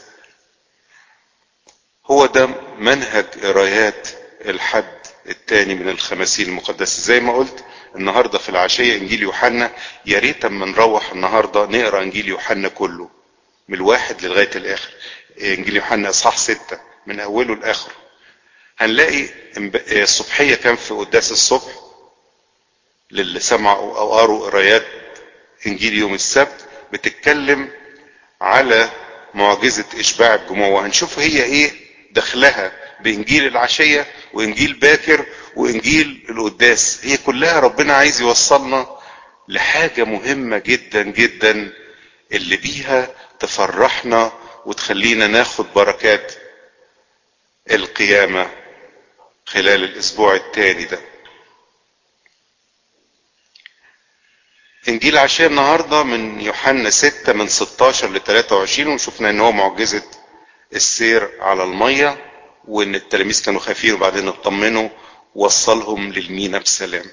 هو 2.07 2.27
ده 2.27 2.47
منهج 2.79 3.25
قرايات 3.43 4.09
الحد 4.45 4.99
التاني 5.29 5.75
من 5.75 5.89
الخمسين 5.89 6.49
المقدسة. 6.49 7.03
زي 7.03 7.21
ما 7.21 7.33
قلت 7.33 7.65
النهاردة 7.97 8.39
في 8.39 8.49
العشية 8.49 8.97
إنجيل 8.99 9.23
يوحنا 9.23 9.71
يا 10.07 10.19
ريت 10.19 10.45
أما 10.45 10.67
نروح 10.67 11.11
النهاردة 11.13 11.67
نقرأ 11.67 12.03
إنجيل 12.03 12.29
يوحنا 12.29 12.69
كله 12.69 13.11
من 13.69 13.75
الواحد 13.77 14.23
لغاية 14.25 14.51
الآخر. 14.57 14.91
إنجيل 15.41 15.77
يوحنا 15.77 16.09
إصحاح 16.11 16.37
ستة 16.39 16.81
من 17.07 17.21
أوله 17.21 17.55
لآخره. 17.57 17.95
هنلاقي 18.79 19.29
الصبحية 20.03 20.55
كان 20.55 20.77
في 20.77 20.95
قداس 20.95 21.33
الصبح 21.33 21.73
للي 23.11 23.41
سمعوا 23.41 23.99
أو 23.99 24.13
قروا 24.19 24.47
قرايات 24.51 24.87
إنجيل 25.67 25.95
يوم 25.95 26.15
السبت 26.15 26.65
بتتكلم 26.93 27.71
على 28.41 28.91
معجزة 29.35 29.85
إشباع 30.01 30.35
الجموع 30.35 30.69
وهنشوف 30.69 31.19
هي 31.19 31.43
إيه 31.45 31.73
دخلها 32.11 32.73
بإنجيل 33.01 33.47
العشية 33.47 34.07
وإنجيل 34.33 34.73
باكر 34.73 35.27
وإنجيل 35.57 36.27
القداس 36.31 37.01
هي 37.03 37.17
كلها 37.17 37.61
ربنا 37.61 37.95
عايز 37.95 38.21
يوصلنا 38.21 38.97
لحاجة 39.49 40.05
مهمة 40.05 40.59
جدا 40.59 41.03
جدا 41.03 41.73
اللي 42.33 42.57
بيها 42.57 43.09
تفرحنا 43.41 44.33
وتخلينا 44.67 45.27
ناخد 45.27 45.67
بركات 45.75 46.33
القيامة. 47.71 48.51
خلال 49.47 49.85
الأسبوع 49.85 50.35
التاني 50.35 50.85
ده. 50.85 50.99
إنجيل 54.89 55.19
عشاء 55.19 55.47
النهاردة 55.49 56.03
من 56.03 56.41
يوحنا 56.41 56.91
6 56.91 57.33
من 57.33 57.49
16 57.49 58.11
ل 58.11 58.21
23 58.21 58.95
وشفنا 58.95 59.31
إن 59.31 59.41
هو 59.41 59.53
معجزة 59.53 60.03
السير 60.75 61.31
على 61.43 61.65
المية 61.65 62.33
وإن 62.65 62.95
التلاميذ 62.95 63.45
كانوا 63.45 63.61
خايفين 63.61 63.95
وبعدين 63.95 64.29
اطمنوا 64.29 64.89
وصلهم 65.35 66.13
للمينا 66.13 66.59
بسلام. 66.59 67.05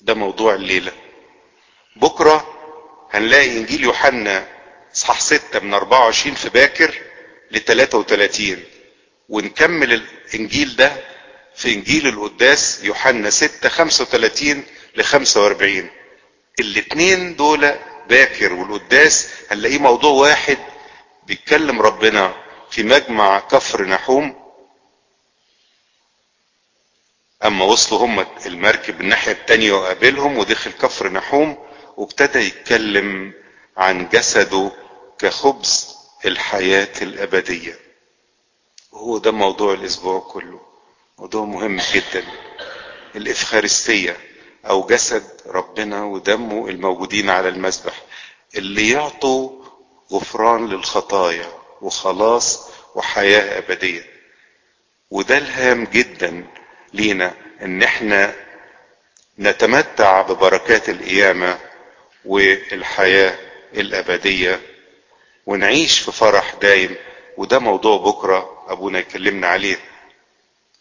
ده 0.00 0.14
موضوع 0.14 0.54
الليلة. 0.54 0.92
بكرة 1.96 2.58
هنلاقي 3.10 3.58
إنجيل 3.58 3.84
يوحنا 3.84 4.48
إصحاح 4.94 5.20
6 5.20 5.58
من 5.60 5.74
24 5.74 6.34
في 6.34 6.48
باكر 6.48 6.94
ل 7.50 7.58
33 7.60 8.64
ونكمل 9.28 9.92
الإنجيل 9.92 10.76
ده 10.76 11.11
في 11.62 11.74
إنجيل 11.74 12.08
القداس 12.08 12.84
يوحنا 12.84 13.30
6 13.30 13.68
35 13.68 14.64
ل 14.96 15.02
45 15.02 15.90
الاتنين 16.60 17.36
دول 17.36 17.74
باكر 18.08 18.52
والقداس 18.52 19.28
هنلاقيه 19.50 19.78
موضوع 19.78 20.10
واحد 20.10 20.58
بيتكلم 21.26 21.82
ربنا 21.82 22.34
في 22.70 22.82
مجمع 22.82 23.38
كفر 23.40 23.84
نحوم. 23.84 24.42
أما 27.44 27.64
وصلوا 27.64 28.00
هم 28.06 28.26
المركب 28.46 29.00
الناحية 29.00 29.32
التانية 29.32 29.72
وقابلهم 29.72 30.38
ودخل 30.38 30.72
كفر 30.72 31.08
نحوم 31.12 31.58
وابتدى 31.96 32.38
يتكلم 32.38 33.32
عن 33.76 34.08
جسده 34.08 34.70
كخبز 35.18 35.94
الحياة 36.24 37.02
الأبدية. 37.02 37.78
وهو 38.92 39.18
ده 39.18 39.30
موضوع 39.32 39.74
الأسبوع 39.74 40.20
كله. 40.20 40.71
موضوع 41.22 41.44
مهم 41.44 41.80
جدا. 41.92 42.24
الإفخارستية 43.16 44.16
أو 44.66 44.86
جسد 44.86 45.22
ربنا 45.46 46.04
ودمه 46.04 46.68
الموجودين 46.68 47.30
على 47.30 47.48
المذبح 47.48 48.02
اللي 48.54 48.90
يعطوا 48.90 49.64
غفران 50.12 50.66
للخطايا 50.68 51.48
وخلاص 51.80 52.68
وحياة 52.94 53.58
أبدية. 53.58 54.04
وده 55.10 55.38
الهام 55.38 55.84
جدا 55.84 56.44
لينا 56.92 57.34
إن 57.62 57.82
إحنا 57.82 58.34
نتمتع 59.38 60.22
ببركات 60.22 60.88
القيامة 60.88 61.58
والحياة 62.24 63.38
الأبدية 63.74 64.60
ونعيش 65.46 65.98
في 65.98 66.12
فرح 66.12 66.54
دايم. 66.54 66.96
وده 67.36 67.58
موضوع 67.58 67.96
بكرة 67.96 68.64
أبونا 68.68 68.98
يكلمنا 68.98 69.46
عليه. 69.46 69.91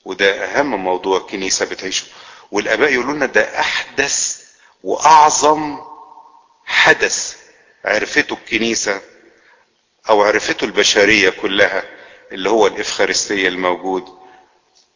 وده 0.06 0.46
أهم 0.46 0.76
موضوع 0.84 1.18
الكنيسة 1.18 1.66
بتعيشه. 1.66 2.06
والآباء 2.52 2.94
يقولوا 2.94 3.14
لنا 3.14 3.26
ده 3.26 3.60
أحدث 3.60 4.42
وأعظم 4.84 5.80
حدث 6.66 7.38
عرفته 7.86 8.34
الكنيسة 8.34 9.02
أو 10.10 10.22
عرفته 10.24 10.66
البشرية 10.66 11.30
كلها 11.30 11.84
اللي 12.32 12.50
هو 12.50 12.68
الإفخارستية 12.68 13.48
الموجود. 13.48 14.18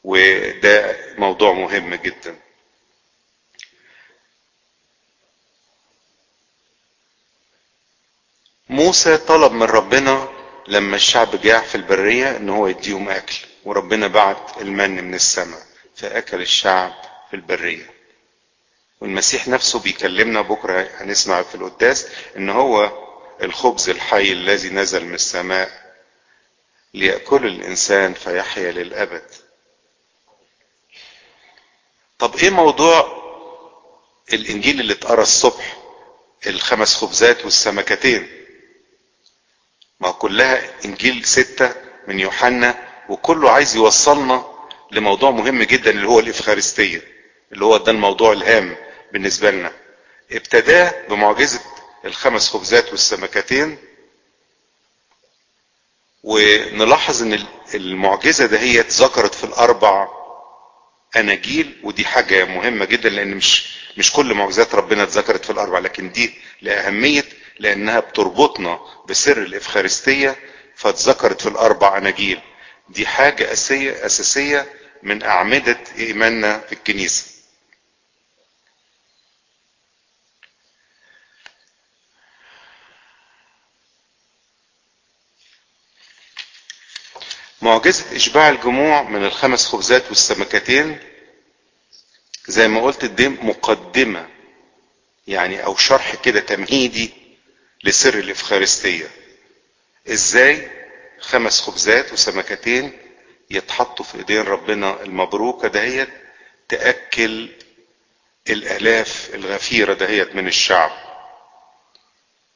وده 0.03 0.97
موضوع 1.17 1.53
مهم 1.53 1.95
جدا. 1.95 2.39
موسى 8.69 9.17
طلب 9.17 9.51
من 9.51 9.63
ربنا 9.63 10.29
لما 10.67 10.95
الشعب 10.95 11.41
جاع 11.41 11.61
في 11.61 11.75
البرية 11.75 12.37
إن 12.37 12.49
هو 12.49 12.67
يديهم 12.67 13.09
أكل. 13.09 13.35
وربنا 13.65 14.08
بعت 14.08 14.62
المن 14.62 15.04
من 15.04 15.13
السماء 15.13 15.62
فأكل 15.95 16.41
الشعب 16.41 16.93
في 17.30 17.36
البرية. 17.36 17.89
والمسيح 19.01 19.47
نفسه 19.47 19.80
بيكلمنا 19.80 20.41
بكرة 20.41 20.89
هنسمع 20.97 21.41
في 21.43 21.56
القداس 21.56 22.08
إن 22.38 22.49
هو 22.49 22.91
الخبز 23.43 23.89
الحي 23.89 24.32
الذي 24.32 24.69
نزل 24.69 25.06
من 25.06 25.13
السماء 25.13 25.95
ليأكل 26.93 27.45
الإنسان 27.45 28.13
فيحيا 28.13 28.71
للأبد. 28.71 29.23
طب 32.19 32.36
إيه 32.36 32.49
موضوع 32.49 33.25
الإنجيل 34.34 34.80
اللي 34.80 34.93
اتقرأ 34.93 35.21
الصبح؟ 35.21 35.78
الخمس 36.47 36.95
خبزات 36.95 37.45
والسمكتين. 37.45 38.45
ما 39.99 40.12
كلها 40.12 40.86
إنجيل 40.86 41.25
ستة 41.25 41.75
من 42.08 42.19
يوحنا 42.19 42.84
وكله 43.09 43.51
عايز 43.51 43.75
يوصلنا 43.75 44.45
لموضوع 44.91 45.31
مهم 45.31 45.63
جدا 45.63 45.91
اللي 45.91 46.07
هو 46.07 46.19
الإفخارستية 46.19 47.01
اللي 47.51 47.65
هو 47.65 47.77
ده 47.77 47.91
الموضوع 47.91 48.31
الهام 48.33 48.75
بالنسبة 49.13 49.51
لنا. 49.51 49.71
ابتداه 50.31 51.07
بمعجزة 51.09 51.59
الخمس 52.05 52.49
خبزات 52.49 52.91
والسمكتين 52.91 53.77
ونلاحظ 56.23 57.21
إن 57.23 57.45
المعجزة 57.75 58.45
ده 58.45 58.59
هي 58.59 58.79
ذكرت 58.81 59.35
في 59.35 59.43
الأربع 59.43 60.07
أناجيل 61.15 61.79
ودي 61.83 62.05
حاجة 62.05 62.45
مهمة 62.45 62.85
جدا 62.85 63.09
لأن 63.09 63.35
مش 63.35 63.75
مش 63.97 64.13
كل 64.13 64.33
معجزات 64.33 64.75
ربنا 64.75 65.03
اتذكرت 65.03 65.45
في 65.45 65.49
الأربع 65.51 65.79
لكن 65.79 66.11
دي 66.11 66.33
لأهمية 66.61 67.23
لأنها 67.59 67.99
بتربطنا 67.99 68.79
بسر 69.09 69.37
الإفخارستية 69.37 70.35
فاتذكرت 70.75 71.41
في 71.41 71.49
الأربع 71.49 71.97
أناجيل. 71.97 72.39
دي 72.89 73.07
حاجة 73.07 73.51
اساسية 74.05 74.73
من 75.03 75.23
أعمدة 75.23 75.79
إيماننا 75.97 76.59
في 76.59 76.71
الكنيسة. 76.73 77.25
معجزة 87.61 88.15
إشباع 88.15 88.49
الجموع 88.49 89.03
من 89.03 89.25
الخمس 89.25 89.65
خبزات 89.65 90.07
والسمكتين 90.09 90.99
زي 92.47 92.67
ما 92.67 92.81
قلت 92.81 93.05
دي 93.05 93.27
مقدمة 93.29 94.29
يعني 95.27 95.63
أو 95.65 95.75
شرح 95.75 96.15
كده 96.15 96.39
تمهيدي 96.39 97.13
لسر 97.83 98.19
الإفخارستية. 98.19 99.07
إزاي؟ 100.07 100.84
خمس 101.19 101.62
خبزات 101.62 102.13
وسمكتين 102.13 102.97
يتحطوا 103.49 104.06
في 104.06 104.17
ايدين 104.17 104.41
ربنا 104.41 105.01
المبروكة 105.04 105.67
دهيت 105.67 106.10
تأكل 106.69 107.49
الآلاف 108.49 109.30
الغفيرة 109.34 109.93
دهيت 109.93 110.36
من 110.36 110.47
الشعب. 110.47 110.91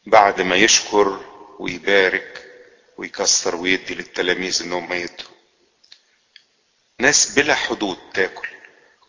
بعد 0.06 0.42
ما 0.42 0.56
يشكر 0.56 1.26
ويبارك 1.60 2.46
ويكسر 2.98 3.56
ويدي 3.56 3.96
للتلاميذ 3.96 4.62
إنهم 4.64 4.94
يدوا 4.94 5.30
ناس 7.00 7.32
بلا 7.32 7.56
حدود 7.56 7.98
تاكل. 8.14 8.48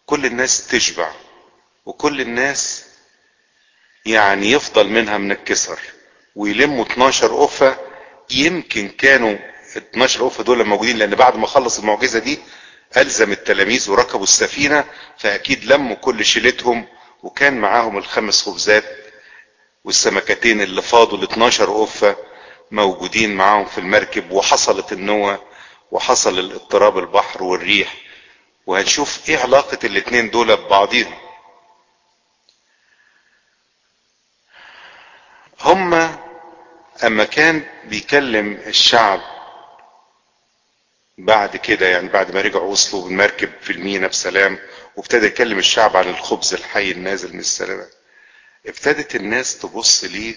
كل 0.07 0.27
الناس 0.27 0.67
تشبع. 0.67 1.13
وكل 1.87 2.21
الناس 2.21 2.85
يعني 4.07 4.51
يفضل 4.51 4.89
منها 4.89 5.19
من 5.19 5.33
الكسر. 5.33 5.81
ويلموا 6.37 6.85
12 6.87 7.37
قفة 7.43 7.90
يمكن 8.33 8.89
كانوا 8.89 9.37
12 9.77 10.25
قفة 10.25 10.45
دول 10.45 10.65
موجودين 10.67 10.97
لأن 10.97 11.15
بعد 11.15 11.37
ما 11.37 11.47
خلص 11.47 11.79
المعجزة 11.79 12.19
دي 12.19 12.39
ألزم 12.97 13.33
التلاميذ 13.33 13.91
وركبوا 13.91 14.23
السفينة 14.23 14.85
فأكيد 15.19 15.65
لموا 15.65 15.97
كل 15.97 16.25
شيلتهم 16.25 16.87
وكان 17.23 17.61
معاهم 17.61 17.99
الخمس 17.99 18.43
خبزات 18.43 18.85
والسمكتين 19.85 20.61
اللي 20.63 20.83
فاضوا 20.83 21.19
ال 21.19 21.23
12 21.23 21.73
قفة 21.83 22.17
موجودين 22.71 23.35
معاهم 23.37 23.65
في 23.67 23.79
المركب 23.79 24.31
وحصلت 24.31 24.93
النوة 24.93 25.43
وحصل 25.91 26.39
الاضطراب 26.39 26.99
البحر 26.99 27.43
والريح. 27.43 27.95
وهنشوف 28.67 29.29
إيه 29.29 29.39
علاقة 29.39 29.79
الاتنين 29.85 30.31
دول 30.31 30.57
ببعضهم 30.57 31.15
هما 35.61 36.10
أما 37.05 37.25
كان 37.25 37.63
بيكلم 37.85 38.53
الشعب 38.67 39.21
بعد 41.19 41.57
كده 41.57 41.89
يعني 41.89 42.09
بعد 42.09 42.35
ما 42.35 42.41
رجعوا 42.41 42.71
وصلوا 42.71 43.05
بالمركب 43.05 43.51
في 43.61 43.73
المينا 43.73 44.07
بسلام 44.07 44.59
وابتدى 44.97 45.27
يكلم 45.27 45.59
الشعب 45.59 45.97
عن 45.97 46.09
الخبز 46.09 46.55
الحي 46.55 46.91
النازل 46.91 47.33
من 47.33 47.41
السماء 47.41 47.89
ابتدت 48.67 49.15
الناس 49.15 49.59
تبص 49.59 50.05
ليه 50.05 50.37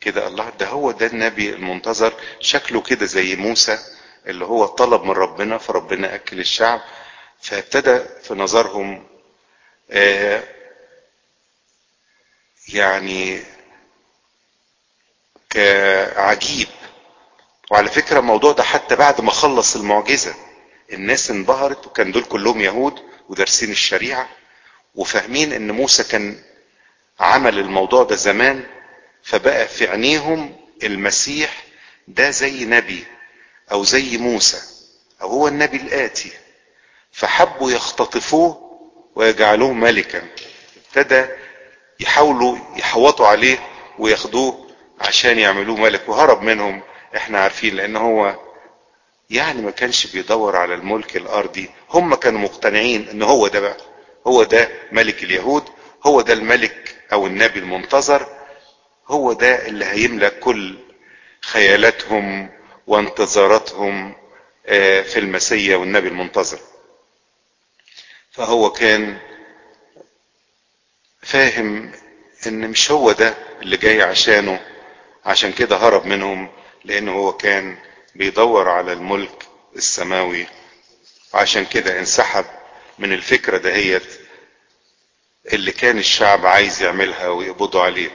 كده؟ 0.00 0.26
الله 0.26 0.50
ده 0.60 0.66
هو 0.68 0.90
ده 0.90 1.06
النبي 1.06 1.50
المنتظر 1.50 2.14
شكله 2.40 2.80
كده 2.82 3.06
زي 3.06 3.36
موسى 3.36 3.78
اللي 4.26 4.44
هو 4.44 4.66
طلب 4.66 5.02
من 5.02 5.10
ربنا 5.10 5.58
فربنا 5.58 6.14
أكل 6.14 6.40
الشعب 6.40 6.80
فابتدى 7.40 7.98
في 8.22 8.34
نظرهم 8.34 9.06
آه 9.90 10.42
يعني 12.68 13.42
كعجيب 15.52 16.68
وعلى 17.70 17.88
فكرة 17.90 18.18
الموضوع 18.18 18.52
ده 18.52 18.62
حتى 18.62 18.96
بعد 18.96 19.20
ما 19.20 19.30
خلص 19.30 19.76
المعجزة 19.76 20.34
الناس 20.92 21.30
انبهرت 21.30 21.86
وكان 21.86 22.12
دول 22.12 22.24
كلهم 22.24 22.60
يهود 22.60 22.94
ودارسين 23.28 23.70
الشريعة 23.70 24.28
وفاهمين 24.94 25.52
إن 25.52 25.70
موسى 25.70 26.04
كان 26.04 26.38
عمل 27.20 27.58
الموضوع 27.58 28.02
ده 28.02 28.16
زمان 28.16 28.64
فبقى 29.22 29.68
في 29.68 29.86
عينيهم 29.88 30.56
المسيح 30.82 31.64
ده 32.08 32.30
زي 32.30 32.64
نبي 32.64 33.04
أو 33.72 33.84
زي 33.84 34.16
موسى 34.18 34.60
أو 35.22 35.28
هو 35.28 35.48
النبي 35.48 35.76
الآتي. 35.76 36.32
فحبوا 37.12 37.70
يختطفوه 37.70 38.78
ويجعلوه 39.14 39.72
ملكا. 39.72 40.22
ابتدى 40.86 41.26
يحاولوا 42.00 42.58
يحوطوا 42.76 43.26
عليه 43.26 43.58
وياخدوه 43.98 44.61
عشان 45.02 45.38
يعملوه 45.38 45.76
ملك 45.80 46.08
وهرب 46.08 46.42
منهم 46.42 46.82
إحنا 47.16 47.40
عارفين 47.40 47.74
لأن 47.76 47.96
هو 47.96 48.36
يعني 49.30 49.62
ما 49.62 49.70
كانش 49.70 50.06
بيدور 50.06 50.56
على 50.56 50.74
الملك 50.74 51.16
الأرضي. 51.16 51.70
هم 51.90 52.14
كانوا 52.14 52.40
مقتنعين 52.40 53.08
إن 53.08 53.22
هو 53.22 53.48
ده 53.48 53.60
بقى 53.60 53.76
هو 54.26 54.42
ده 54.42 54.68
ملك 54.92 55.22
اليهود 55.22 55.64
هو 56.06 56.20
ده 56.20 56.32
الملك 56.32 56.96
أو 57.12 57.26
النبي 57.26 57.58
المنتظر 57.58 58.26
هو 59.08 59.32
ده 59.32 59.66
اللي 59.66 59.84
هيملك 59.84 60.38
كل 60.38 60.78
خيالاتهم 61.40 62.50
وانتظاراتهم 62.86 64.14
في 65.02 65.18
المسيا 65.18 65.76
والنبي 65.76 66.08
المنتظر. 66.08 66.58
فهو 68.30 68.70
كان 68.72 69.18
فاهم 71.22 71.92
إن 72.46 72.70
مش 72.70 72.90
هو 72.90 73.12
ده 73.12 73.34
اللي 73.62 73.76
جاي 73.76 74.02
عشانه. 74.02 74.60
عشان 75.24 75.52
كده 75.52 75.76
هرب 75.76 76.06
منهم 76.06 76.48
لأنه 76.84 77.12
هو 77.12 77.32
كان 77.32 77.76
بيدور 78.14 78.68
على 78.68 78.92
الملك 78.92 79.46
السماوي. 79.76 80.46
وعشان 81.34 81.64
كده 81.66 81.98
انسحب 81.98 82.44
من 82.98 83.12
الفكرة 83.12 83.58
دهيت 83.58 84.20
اللي 85.52 85.72
كان 85.72 85.98
الشعب 85.98 86.46
عايز 86.46 86.82
يعملها 86.82 87.28
ويقبضوا 87.28 87.82
عليه. 87.82 88.10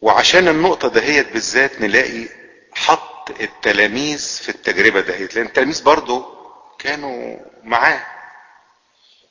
وعشان 0.00 0.48
النقطة 0.48 0.88
دهيت 0.88 1.32
بالذات 1.32 1.80
نلاقي 1.80 2.28
حط 2.72 3.30
التلاميذ 3.40 4.38
في 4.42 4.48
التجربة 4.48 5.00
دهيت 5.00 5.34
لأن 5.34 5.46
التلاميذ 5.46 5.82
برضو 5.84 6.24
كانوا 6.78 7.36
معاه. 7.62 8.06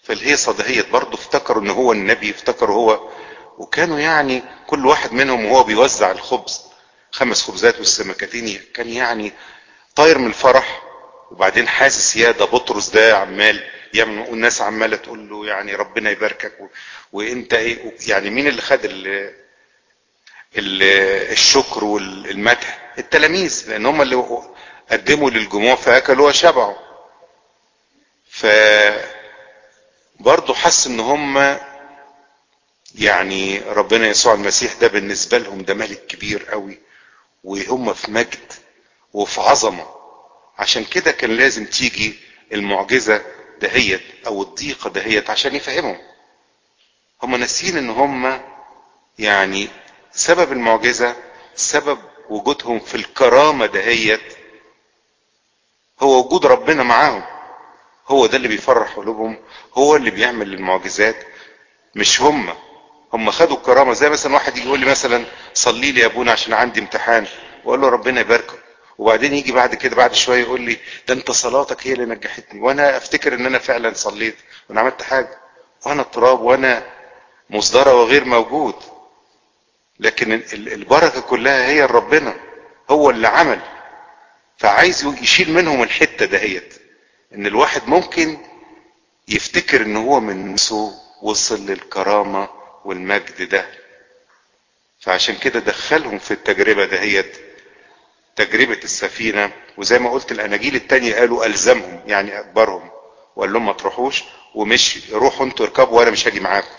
في 0.04 0.14
الهيصة 0.14 0.54
دهيت 0.54 0.90
برضو 0.90 1.18
افتكروا 1.18 1.62
إن 1.64 1.70
هو 1.70 1.92
النبي 1.92 2.32
افتكروا 2.32 2.76
هو 2.76 3.10
وكانوا 3.58 4.00
يعني 4.00 4.44
كل 4.68 4.86
واحد 4.86 5.14
منهم 5.14 5.46
وهو 5.46 5.64
بيوزع 5.64 6.12
الخبز 6.12 6.62
خمس 7.12 7.44
خبزات 7.44 7.80
والسمكتين 7.80 8.62
كان 8.74 8.90
يعني 8.90 9.32
طاير 9.96 10.18
من 10.18 10.28
الفرح 10.28 10.84
وبعدين 11.32 11.68
حاسس 11.68 12.16
يا 12.16 12.32
ده 12.32 12.46
بطرس 12.46 12.90
ده 12.90 13.18
عمال 13.18 13.64
يعمل 13.94 14.20
والناس 14.20 14.62
عمالة 14.62 14.98
تقول 14.98 15.30
له 15.30 15.46
يعني 15.48 15.76
ربنا 15.76 16.10
يباركك 16.10 16.54
و... 16.62 16.68
وإنت 17.14 17.54
إيه 17.54 17.96
يعني 18.08 18.30
مين 18.30 18.48
اللي 18.48 18.62
خد 18.62 18.86
ال... 18.86 19.08
ال... 20.58 20.84
الشكر 21.32 21.84
والمدح؟ 21.84 22.94
التلاميذ 22.98 23.66
لأن 23.70 23.86
هم 23.86 24.02
اللي 24.02 24.42
قدموا 24.92 25.30
للجموع 25.30 25.76
فأكلوا 25.76 26.30
وشبعوا. 26.30 26.76
ف 28.30 28.46
برضه 30.20 30.54
حس 30.54 30.88
إن 30.88 31.00
هم 31.00 31.58
يعني 32.96 33.60
ربنا 33.60 34.08
يسوع 34.08 34.34
المسيح 34.34 34.74
ده 34.74 34.88
بالنسبة 34.88 35.38
لهم 35.38 35.62
ده 35.62 35.74
ملك 35.74 36.06
كبير 36.08 36.46
قوي 36.46 36.80
وهم 37.44 37.94
في 37.94 38.12
مجد 38.12 38.54
وفي 39.14 39.42
عظمة. 39.42 39.86
عشان 40.58 40.84
كده 40.86 41.12
كان 41.12 41.32
لازم 41.32 41.66
تيجي 41.66 42.20
المعجزة 42.54 43.22
دهيت 43.62 44.02
أو 44.28 44.42
الضيقة 44.42 44.90
دهيت 44.90 45.30
عشان 45.30 45.56
يفهمهم. 45.56 45.98
هم 47.24 47.36
ناسيين 47.36 47.78
إن 47.78 47.90
هم 47.90 48.42
يعني 49.20 49.68
سبب 50.12 50.52
المعجزة 50.52 51.16
سبب 51.56 52.00
وجودهم 52.30 52.80
في 52.80 52.96
الكرامة 52.96 53.66
دهيت. 53.66 54.22
هو 56.00 56.20
وجود 56.20 56.46
ربنا 56.46 56.84
معاهم. 56.84 57.24
هو 58.08 58.26
ده 58.26 58.38
اللي 58.38 58.48
بيفرح 58.48 58.96
قلوبهم 58.96 59.38
هو 59.74 59.96
اللي 59.96 60.12
بيعمل 60.12 60.54
المعجزات 60.54 61.28
مش 61.96 62.22
هم. 62.22 62.54
هم 63.14 63.32
خدوا 63.32 63.58
الكرامة. 63.58 63.94
زي 63.94 64.10
مثلا 64.10 64.34
واحد 64.34 64.58
يجي 64.58 64.68
يقول 64.68 64.80
لي 64.80 64.86
مثلا 64.86 65.26
صلي 65.54 65.92
لي 65.92 66.02
يا 66.02 66.06
أبونا 66.06 66.32
عشان 66.32 66.54
عندي 66.54 66.80
امتحان. 66.80 67.28
وأقول 67.64 67.82
له 67.82 67.90
ربنا 67.90 68.22
يباركه. 68.22 68.54
وبعدين 68.98 69.34
يجي 69.34 69.52
بعد 69.52 69.76
كده 69.76 69.96
بعد 69.96 70.14
شوية 70.14 70.42
يقول 70.42 70.62
لي 70.62 70.78
ده 71.08 71.14
أنت 71.14 71.32
صلاتك 71.32 71.88
هي 71.88 71.94
اللي 71.94 72.06
نجحتني. 72.06 72.62
وأنا 72.62 72.98
أفتكر 72.98 73.34
إن 73.34 73.46
أنا 73.46 73.60
فعلا 73.60 73.94
صليت 73.94 74.36
وأنا 74.70 74.82
عملت 74.82 75.02
حاجة. 75.02 75.38
وأنا 75.86 76.02
اضطراب 76.02 76.42
وأنا 76.42 76.84
مصدرة 77.50 77.94
وغير 77.94 78.26
موجود. 78.26 78.76
لكن 80.00 80.42
البركة 80.54 81.22
كلها 81.22 81.68
هي 81.68 81.86
ربنا. 81.86 82.36
هو 82.90 83.10
اللي 83.10 83.28
عمل. 83.28 83.60
فعايز 84.58 85.06
يشيل 85.22 85.54
منهم 85.54 85.84
الحتة 85.84 86.26
دهيت. 86.26 86.74
إن 87.36 87.48
الواحد 87.48 87.82
ممكن 87.88 88.38
يفتكر 89.28 89.82
إن 89.82 89.98
هو 89.98 90.20
من 90.20 90.54
نفسه 90.54 90.94
وصل 91.22 91.66
للكرامة. 91.66 92.61
والمجد 92.86 93.50
ده. 93.50 93.66
فعشان 95.00 95.36
كده 95.36 95.60
دخلهم 95.60 96.20
في 96.20 96.32
التجربة 96.32 96.86
دهيت 96.86 97.38
تجربة 98.36 98.80
السفينة. 98.84 99.52
وزي 99.78 100.00
ما 100.00 100.12
قلت 100.12 100.32
الأناجيل 100.32 100.76
التانية 100.76 101.16
قالوا 101.16 101.46
ألزمهم 101.46 102.04
يعني 102.06 102.40
اكبرهم 102.40 102.92
وقال 103.36 103.54
لهم 103.54 103.66
ما 103.66 103.74
تروحوش 103.74 104.24
ومش 104.56 105.12
روحوا 105.12 105.46
أنتوا 105.46 105.66
اركبوا 105.66 105.98
وأنا 105.98 106.12
مش 106.12 106.28
هاجي 106.28 106.40
معاكم. 106.40 106.76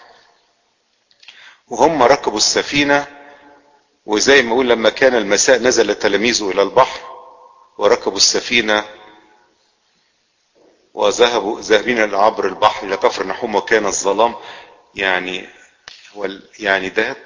وهم 1.69 2.03
ركبوا 2.03 2.37
السفينة 2.39 3.07
وزي 4.07 4.43
ما 4.43 4.53
أقول 4.53 4.69
لما 4.69 4.91
كان 4.91 5.15
المساء 5.15 5.59
نزل 5.59 5.95
تلاميذه 5.95 6.51
إلى 6.51 6.63
البحر 6.63 7.01
وركبوا 7.79 8.17
السفينة 8.17 8.85
وذهبوا 10.95 11.61
ذاهبين 11.61 12.15
عبر 12.15 12.47
البحر 12.47 12.87
إلى 12.87 12.97
كفر 12.97 13.27
نحوم 13.27 13.55
وكان 13.55 13.87
الظلام 13.87 14.35
يعني 14.95 15.49
يعني 16.59 16.89
ده 16.89 17.17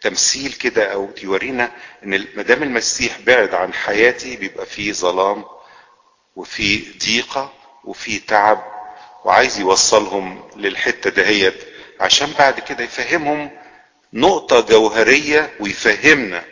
تمثيل 0.00 0.52
كده 0.52 0.92
أو 0.92 1.10
يورينا 1.22 1.72
إن 2.04 2.26
ما 2.36 2.42
دام 2.42 2.62
المسيح 2.62 3.18
بعد 3.20 3.54
عن 3.54 3.72
حياتي 3.74 4.36
بيبقى 4.36 4.66
فيه 4.66 4.92
ظلام 4.92 5.44
وفي 6.36 6.84
ضيقة 7.04 7.52
وفي 7.84 8.18
تعب 8.18 8.64
وعايز 9.24 9.58
يوصلهم 9.58 10.48
للحتة 10.56 11.10
دهيت 11.10 11.54
عشان 12.00 12.32
بعد 12.38 12.60
كده 12.60 12.84
يفهمهم 12.84 13.50
نقطة 14.12 14.60
جوهرية 14.60 15.50
ويفهمنا. 15.60 16.44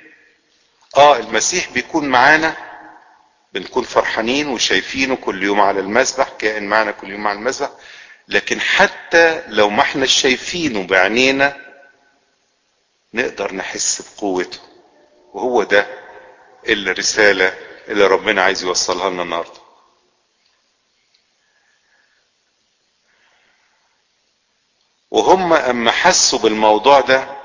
آه 0.97 1.17
المسيح 1.17 1.71
بيكون 1.71 2.09
معانا 2.09 2.57
بنكون 3.53 3.85
فرحانين 3.85 4.47
وشايفينه 4.49 5.17
كل 5.17 5.43
يوم 5.43 5.61
على 5.61 5.81
المسبح 5.81 6.29
كائن 6.39 6.65
معنا 6.67 6.91
كل 6.91 7.11
يوم 7.11 7.27
على 7.27 7.39
المسبح 7.39 7.71
لكن 8.29 8.61
حتى 8.61 9.43
لو 9.49 9.71
ما 9.71 9.83
إحنا 9.83 10.07
شايفينه 10.07 10.87
بعينينا 10.87 11.57
نقدر 13.15 13.55
نحس 13.55 14.03
بقوته. 14.03 14.59
وهو 15.33 15.63
ده 15.63 15.87
الرسالة 16.69 17.49
اللي 17.89 18.07
ربنا 18.07 18.43
عايز 18.43 18.63
يوصلها 18.63 19.11
لنا 19.11 19.23
النهارده. 19.23 19.61
وهم 25.11 25.53
اما 25.53 25.91
حسوا 25.91 26.39
بالموضوع 26.39 27.01
ده 27.01 27.37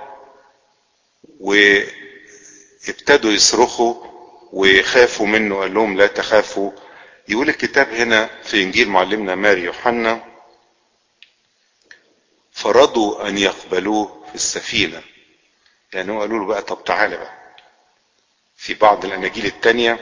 وابتدوا 1.39 3.31
يصرخوا 3.31 3.95
وخافوا 4.53 5.27
منه 5.27 5.59
قال 5.59 5.73
لهم 5.73 5.97
لا 5.97 6.07
تخافوا. 6.07 6.71
يقول 7.27 7.49
الكتاب 7.49 7.89
هنا 7.93 8.29
في 8.43 8.63
إنجيل 8.63 8.89
معلمنا 8.89 9.35
ماري 9.35 9.61
يوحنا 9.63 10.25
فرضوا 12.51 13.27
أن 13.27 13.37
يقبلوه 13.37 14.25
في 14.29 14.35
السفينة. 14.35 15.03
هو 15.95 16.19
قالوا 16.21 16.39
له 16.39 16.45
بقى 16.45 16.61
طب 16.61 16.83
تعالى 16.83 17.17
بقى. 17.17 17.39
في 18.55 18.73
بعض 18.73 19.05
الأناجيل 19.05 19.45
التانية 19.45 19.99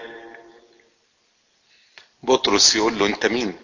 بطرس 2.24 2.76
يقول 2.76 3.00
له 3.00 3.06
أنت 3.06 3.26
مين؟ 3.26 3.60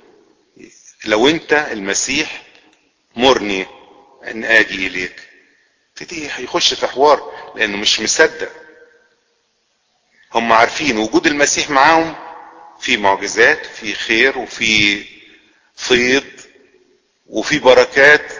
لو 1.05 1.27
أنت 1.27 1.53
المسيح 1.53 2.43
مرني 3.15 3.65
أن 4.27 4.43
آجي 4.45 4.87
إليك. 4.87 5.29
ابتدي 5.91 6.29
هيخش 6.31 6.73
في 6.73 6.87
حوار 6.87 7.51
لأنه 7.55 7.77
مش 7.77 7.99
مصدق. 7.99 8.51
هم 10.33 10.53
عارفين 10.53 10.97
وجود 10.97 11.27
المسيح 11.27 11.69
معاهم 11.69 12.15
في 12.79 12.97
معجزات 12.97 13.65
في 13.65 13.93
خير 13.93 14.37
وفي 14.37 15.05
فيض 15.75 16.23
وفي 17.27 17.59
بركات 17.59 18.33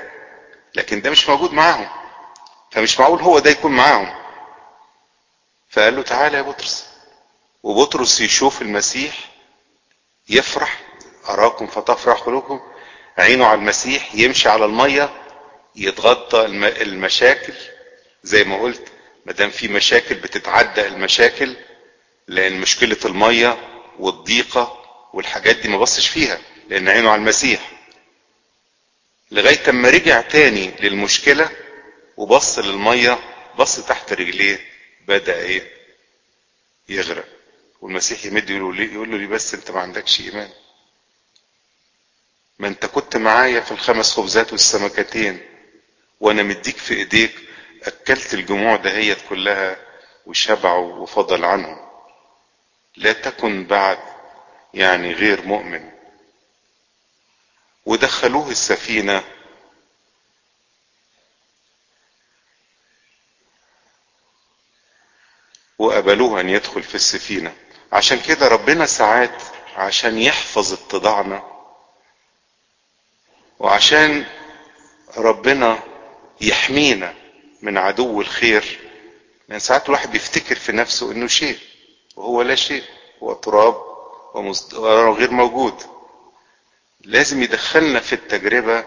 لكن 0.76 1.02
ده 1.02 1.10
مش 1.12 1.30
موجود 1.30 1.54
معاهم. 1.54 2.03
فمش 2.74 3.00
معقول 3.00 3.22
هو 3.22 3.40
ده 3.40 3.50
يكون 3.50 3.72
معاهم. 3.72 4.14
فقال 5.70 5.96
له 5.96 6.02
تعالى 6.02 6.38
يا 6.38 6.42
بطرس. 6.42 6.86
وبطرس 7.64 8.22
يشوف 8.22 8.62
المسيح 8.62 9.16
يفرح 10.30 10.80
أراكم 11.30 11.68
فتفرح 11.68 12.20
قلوبكم. 12.20 12.60
عينه 13.18 13.46
على 13.46 13.60
المسيح 13.60 14.16
يمشي 14.16 14.50
على 14.50 14.66
المية 14.66 15.10
يتغطى 15.76 16.46
المشاكل. 16.82 17.54
زي 18.24 18.44
ما 18.44 18.62
قلت 18.62 18.88
ما 19.26 19.34
دام 19.34 19.50
في 19.50 19.68
مشاكل 19.68 20.16
بتتعدى 20.16 20.88
المشاكل 20.88 21.56
لأن 22.28 22.54
مشكلة 22.62 22.98
المية 23.06 23.58
والضيقة 24.00 24.80
والحاجات 25.14 25.56
دي 25.56 25.68
ما 25.68 25.78
بصش 25.78 26.08
فيها 26.08 26.40
لأن 26.70 26.90
عينه 26.90 27.10
على 27.10 27.20
المسيح. 27.20 27.72
لغاية 29.32 29.70
أما 29.70 29.90
رجع 29.90 30.22
تاني 30.22 30.72
للمشكلة 30.80 31.50
وبص 32.18 32.60
للمية 32.60 33.20
بص 33.60 33.80
تحت 33.80 34.14
رجليه 34.14 34.60
بدأ 35.08 35.36
إيه؟ 35.36 35.72
يغرق. 36.90 37.26
والمسيح 37.82 38.26
يمد 38.26 38.50
يقول 38.50 38.78
له 38.78 38.84
يقول 38.84 39.22
له 39.22 39.28
بس 39.28 39.54
أنت 39.54 39.72
ما 39.72 39.80
عندكش 39.82 40.22
إيمان؟ 40.22 40.50
ما 42.60 42.68
أنت 42.68 42.86
كنت 42.86 43.18
معايا 43.18 43.60
في 43.62 43.72
الخمس 43.72 44.12
خبزات 44.14 44.52
والسمكتين 44.52 45.42
وأنا 46.20 46.44
مديك 46.44 46.78
في 46.78 46.94
إيديك 46.94 47.36
أكلت 47.84 48.34
الجموع 48.34 48.76
دهيت 48.76 49.18
كلها 49.30 49.78
وشبعوا 50.26 50.94
وفضل 50.94 51.46
عنهم. 51.46 51.90
لا 52.96 53.14
تكن 53.14 53.66
بعد 53.68 54.00
يعني 54.74 55.14
غير 55.14 55.42
مؤمن. 55.42 55.92
ودخلوه 57.86 58.50
السفينة 58.50 59.24
أن 66.44 66.50
يدخل 66.50 66.84
في 66.84 66.96
السفينة. 66.96 67.54
عشان 67.92 68.20
كده 68.20 68.48
ربنا 68.48 68.86
ساعات 68.86 69.42
عشان 69.76 70.18
يحفظ 70.18 70.74
اتضاعنا 70.74 71.44
وعشان 73.60 74.26
ربنا 75.18 75.80
يحمينا 76.42 77.14
من 77.62 77.78
عدو 77.78 78.22
الخير. 78.22 78.80
لأن 79.50 79.60
ساعات 79.60 79.86
الواحد 79.86 80.12
بيفتكر 80.12 80.56
في 80.56 80.72
نفسه 80.72 81.12
إنه 81.12 81.28
شيء 81.28 81.58
وهو 82.16 82.42
لا 82.42 82.56
شيء 82.56 82.84
هو 83.24 83.34
تراب 83.34 83.76
وغير 84.74 85.32
موجود. 85.32 85.84
لازم 87.02 87.44
يدخلنا 87.44 88.00
في 88.00 88.14
التجربة 88.14 88.86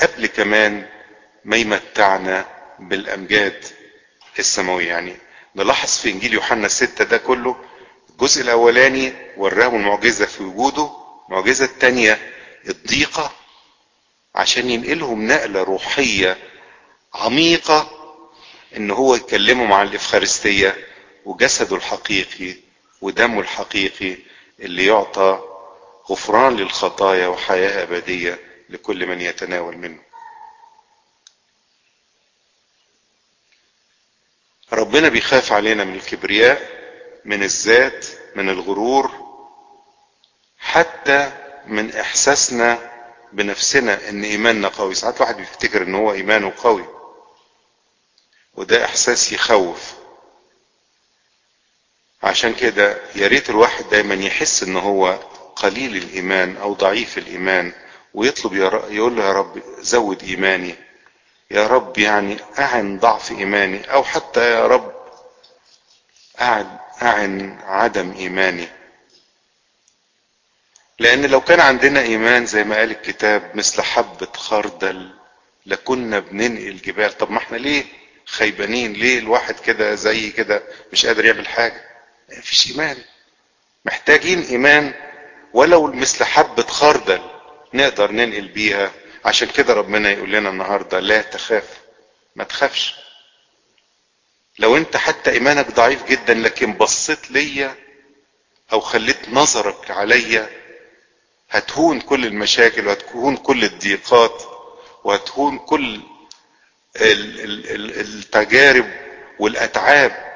قبل 0.00 0.26
كمان 0.26 0.86
ما 1.44 1.56
يمتعنا 1.56 2.44
بالأمجاد 2.78 3.64
السماوية. 4.38 4.88
يعني 4.88 5.16
نلاحظ 5.56 5.88
في 5.98 6.10
إنجيل 6.10 6.34
يوحنا 6.34 6.66
الستة 6.66 7.04
ده 7.04 7.16
كله 7.16 7.56
الجزء 8.10 8.42
الأولاني 8.42 9.12
وراهم 9.36 9.74
المعجزة 9.74 10.26
في 10.26 10.42
وجوده 10.42 10.90
المعجزة 11.28 11.64
الثانية 11.64 12.32
الضيقة 12.68 13.32
عشان 14.34 14.70
ينقلهم 14.70 15.26
نقلة 15.26 15.62
روحية 15.62 16.36
عميقة 17.14 17.90
إن 18.76 18.90
هو 18.90 19.14
يكلمهم 19.14 19.72
عن 19.72 19.86
الإفخارستية 19.86 20.76
وجسده 21.24 21.76
الحقيقي 21.76 22.54
ودمه 23.00 23.40
الحقيقي 23.40 24.16
اللي 24.60 24.86
يعطى 24.86 25.40
غفران 26.10 26.56
للخطايا 26.56 27.26
وحياة 27.26 27.82
أبدية 27.82 28.38
لكل 28.68 29.06
من 29.06 29.20
يتناول 29.20 29.76
منه. 29.76 30.07
ربنا 34.72 35.08
بيخاف 35.08 35.52
علينا 35.52 35.84
من 35.84 35.94
الكبرياء 35.94 36.78
من 37.24 37.42
الذات 37.42 38.06
من 38.36 38.48
الغرور 38.50 39.10
حتى 40.58 41.32
من 41.66 41.92
إحساسنا 41.96 42.90
بنفسنا 43.32 44.08
إن 44.08 44.24
إيماننا 44.24 44.68
قوي. 44.68 44.94
ساعات 44.94 45.16
الواحد 45.16 45.36
بيفتكر 45.36 45.82
إن 45.82 45.94
هو 45.94 46.12
إيمانه 46.12 46.52
قوي 46.62 46.84
وده 48.54 48.84
إحساس 48.84 49.32
يخوف. 49.32 49.92
عشان 52.22 52.54
كده 52.54 52.98
يا 53.14 53.26
ريت 53.28 53.50
الواحد 53.50 53.88
دايما 53.88 54.14
يحس 54.14 54.62
إن 54.62 54.76
هو 54.76 55.18
قليل 55.56 55.96
الإيمان 55.96 56.56
أو 56.56 56.72
ضعيف 56.74 57.18
الإيمان 57.18 57.72
ويطلب 58.14 58.54
يقول 58.90 59.16
له 59.16 59.24
يا 59.24 59.32
رب 59.32 59.62
زود 59.78 60.22
إيماني. 60.22 60.74
يا 61.50 61.66
رب 61.66 61.98
يعني 61.98 62.36
أعن 62.58 62.98
ضعف 62.98 63.30
إيماني 63.30 63.92
أو 63.92 64.04
حتى 64.04 64.50
يا 64.50 64.66
رب 64.66 64.94
اعن 66.40 66.78
أعن 67.02 67.58
عدم 67.64 68.12
إيماني. 68.12 68.68
لأن 70.98 71.26
لو 71.26 71.40
كان 71.40 71.60
عندنا 71.60 72.00
إيمان 72.00 72.46
زي 72.46 72.64
ما 72.64 72.76
قال 72.76 72.90
الكتاب 72.90 73.50
مثل 73.56 73.82
حبة 73.82 74.28
خردل 74.36 75.10
لكنا 75.66 76.18
بننقل 76.18 76.76
جبال. 76.76 77.18
طب 77.18 77.30
ما 77.30 77.38
إحنا 77.38 77.56
ليه 77.56 77.84
خيبانين؟ 78.26 78.92
ليه 78.92 79.18
الواحد 79.18 79.60
كده 79.60 79.94
زي 79.94 80.30
كده 80.30 80.62
مش 80.92 81.06
قادر 81.06 81.24
يعمل 81.24 81.48
حاجة؟ 81.48 81.84
مفيش 82.38 82.70
إيمان. 82.70 82.96
محتاجين 83.84 84.42
إيمان. 84.42 84.94
ولو 85.52 85.86
مثل 85.92 86.24
حبة 86.24 86.62
خردل 86.66 87.22
نقدر 87.74 88.12
ننقل 88.12 88.48
بيها. 88.48 88.90
عشان 89.28 89.48
كده 89.48 89.74
ربنا 89.74 90.10
يقول 90.10 90.32
لنا 90.32 90.50
النهاردة 90.50 91.00
لا 91.00 91.22
تخاف 91.22 91.80
ما 92.36 92.44
تخافش. 92.44 92.94
لو 94.58 94.76
انت 94.76 94.96
حتى 94.96 95.30
إيمانك 95.30 95.70
ضعيف 95.70 96.04
جدا 96.04 96.34
لكن 96.34 96.72
بصيت 96.74 97.30
ليا 97.30 97.76
أو 98.72 98.80
خليت 98.80 99.28
نظرك 99.28 99.90
عليا 99.90 100.50
هتهون 101.50 102.00
كل 102.00 102.26
المشاكل 102.26 102.86
وهتهون 102.88 103.36
كل 103.36 103.64
الضيقات 103.64 104.42
وهتهون 105.04 105.58
كل 105.58 106.00
التجارب 108.00 108.90
والأتعاب. 109.38 110.28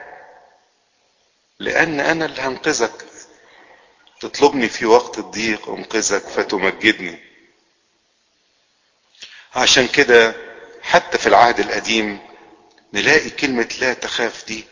لأن 1.58 2.00
أنا 2.00 2.24
اللي 2.24 2.42
هنقذك. 2.42 3.04
تطلبني 4.20 4.68
في 4.68 4.86
وقت 4.86 5.18
الضيق 5.18 5.68
أنقذك 5.68 6.22
فتمجدني. 6.28 7.31
عشان 9.54 9.88
كده 9.88 10.34
حتى 10.82 11.18
في 11.18 11.26
العهد 11.26 11.60
القديم 11.60 12.18
نلاقي 12.92 13.30
كلمة 13.30 13.68
لا 13.80 13.92
تخاف 13.94 14.44
دي 14.46 14.64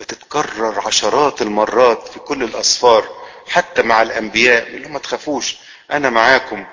بتتكرر 0.00 0.86
عشرات 0.86 1.42
المرات 1.42 2.08
في 2.08 2.18
كل 2.18 2.42
الأسفار 2.42 3.08
حتى 3.48 3.82
مع 3.82 4.02
الأنبياء 4.02 4.66
اللي 4.66 4.88
ما 4.88 4.98
تخافوش. 4.98 5.56
أنا 5.92 6.10
معاكم 6.10 6.66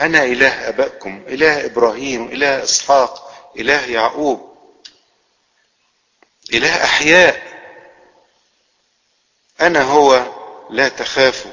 أنا 0.00 0.22
إله 0.24 0.68
أبائكم 0.68 1.22
إله 1.28 1.64
إبراهيم 1.66 2.24
إله 2.28 2.62
إسحاق 2.64 3.28
إله 3.56 3.86
يعقوب 3.86 4.56
إله 6.54 6.84
أحياء. 6.84 7.42
أنا 9.60 9.82
هو 9.82 10.26
لا 10.70 10.88
تخافوا. 10.88 11.50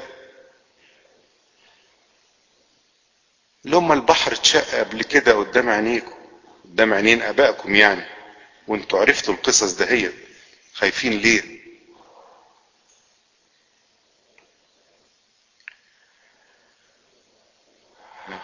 لما 3.66 3.94
البحر 3.94 4.32
اتشق 4.32 4.74
قبل 4.78 5.02
كده 5.02 5.32
قدام 5.34 5.68
عينيكم 5.68 6.14
قدام 6.64 6.92
عينين 6.94 7.22
آبائكم 7.22 7.74
يعني 7.74 8.04
وانتوا 8.68 9.00
عرفتوا 9.00 9.34
القصص 9.34 9.72
دهيت 9.72 10.14
خايفين 10.74 11.12
ليه؟ 11.12 11.42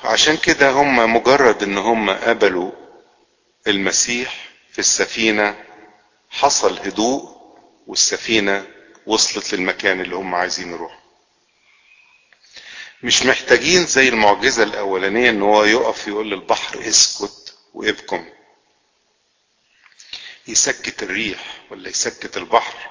عشان 0.05 0.37
كده 0.37 0.71
هم 0.71 1.15
مجرد 1.17 1.63
إن 1.63 1.79
هم 1.79 2.11
قبلوا 2.11 2.73
المسيح 3.67 4.49
في 4.73 4.79
السفينة 4.79 5.65
حصل 6.31 6.79
هدوء 6.79 7.37
والسفينة 7.87 8.67
وصلت 9.07 9.55
للمكان 9.55 10.01
اللي 10.01 10.17
هم 10.17 10.35
عايزين 10.35 10.71
يروحوا. 10.73 11.02
مش 13.03 13.23
محتاجين 13.27 13.87
زي 13.87 14.09
المعجزة 14.09 14.63
الأولانية 14.63 15.31
إن 15.31 15.43
هو 15.43 15.65
يقف 15.65 16.09
يقول 16.09 16.31
للبحر 16.31 16.89
اسكت 16.89 17.55
وابكم. 17.75 18.29
يسكت 20.49 21.03
الريح 21.03 21.61
ولا 21.71 21.89
يسكت 21.89 22.37
البحر 22.37 22.91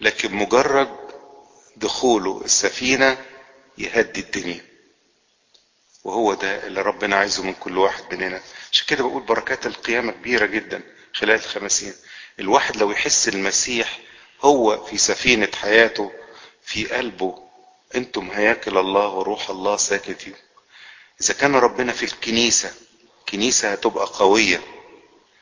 لكن 0.00 0.34
مجرد 0.34 0.96
دخوله 1.76 2.42
السفينة 2.44 3.18
يهدي 3.78 4.20
الدنيا. 4.20 4.64
وهو 6.04 6.34
ده 6.34 6.66
اللي 6.66 6.82
ربنا 6.82 7.16
عايزه 7.16 7.42
من 7.42 7.54
كل 7.54 7.78
واحد 7.78 8.14
مننا. 8.14 8.40
عشان 8.72 8.86
كده 8.86 9.04
بقول 9.04 9.22
بركات 9.22 9.66
القيامة 9.66 10.12
كبيرة 10.12 10.46
جدا 10.46 10.82
خلال 11.14 11.34
الخمسين. 11.34 11.94
الواحد 12.40 12.76
لو 12.76 12.90
يحس 12.90 13.28
المسيح 13.28 13.98
هو 14.42 14.84
في 14.84 14.98
سفينة 14.98 15.48
حياته 15.60 16.12
في 16.62 16.86
قلبه 16.86 17.48
أنتم 17.96 18.30
هياكل 18.30 18.78
الله 18.78 19.08
وروح 19.08 19.50
الله 19.50 19.76
ساكن 19.76 20.14
فيكم 20.14 20.38
إذا 21.20 21.34
كان 21.34 21.54
ربنا 21.56 21.92
في 21.92 22.02
الكنيسة 22.02 22.72
كنيسة 23.28 23.72
هتبقى 23.72 24.06
قوية. 24.06 24.60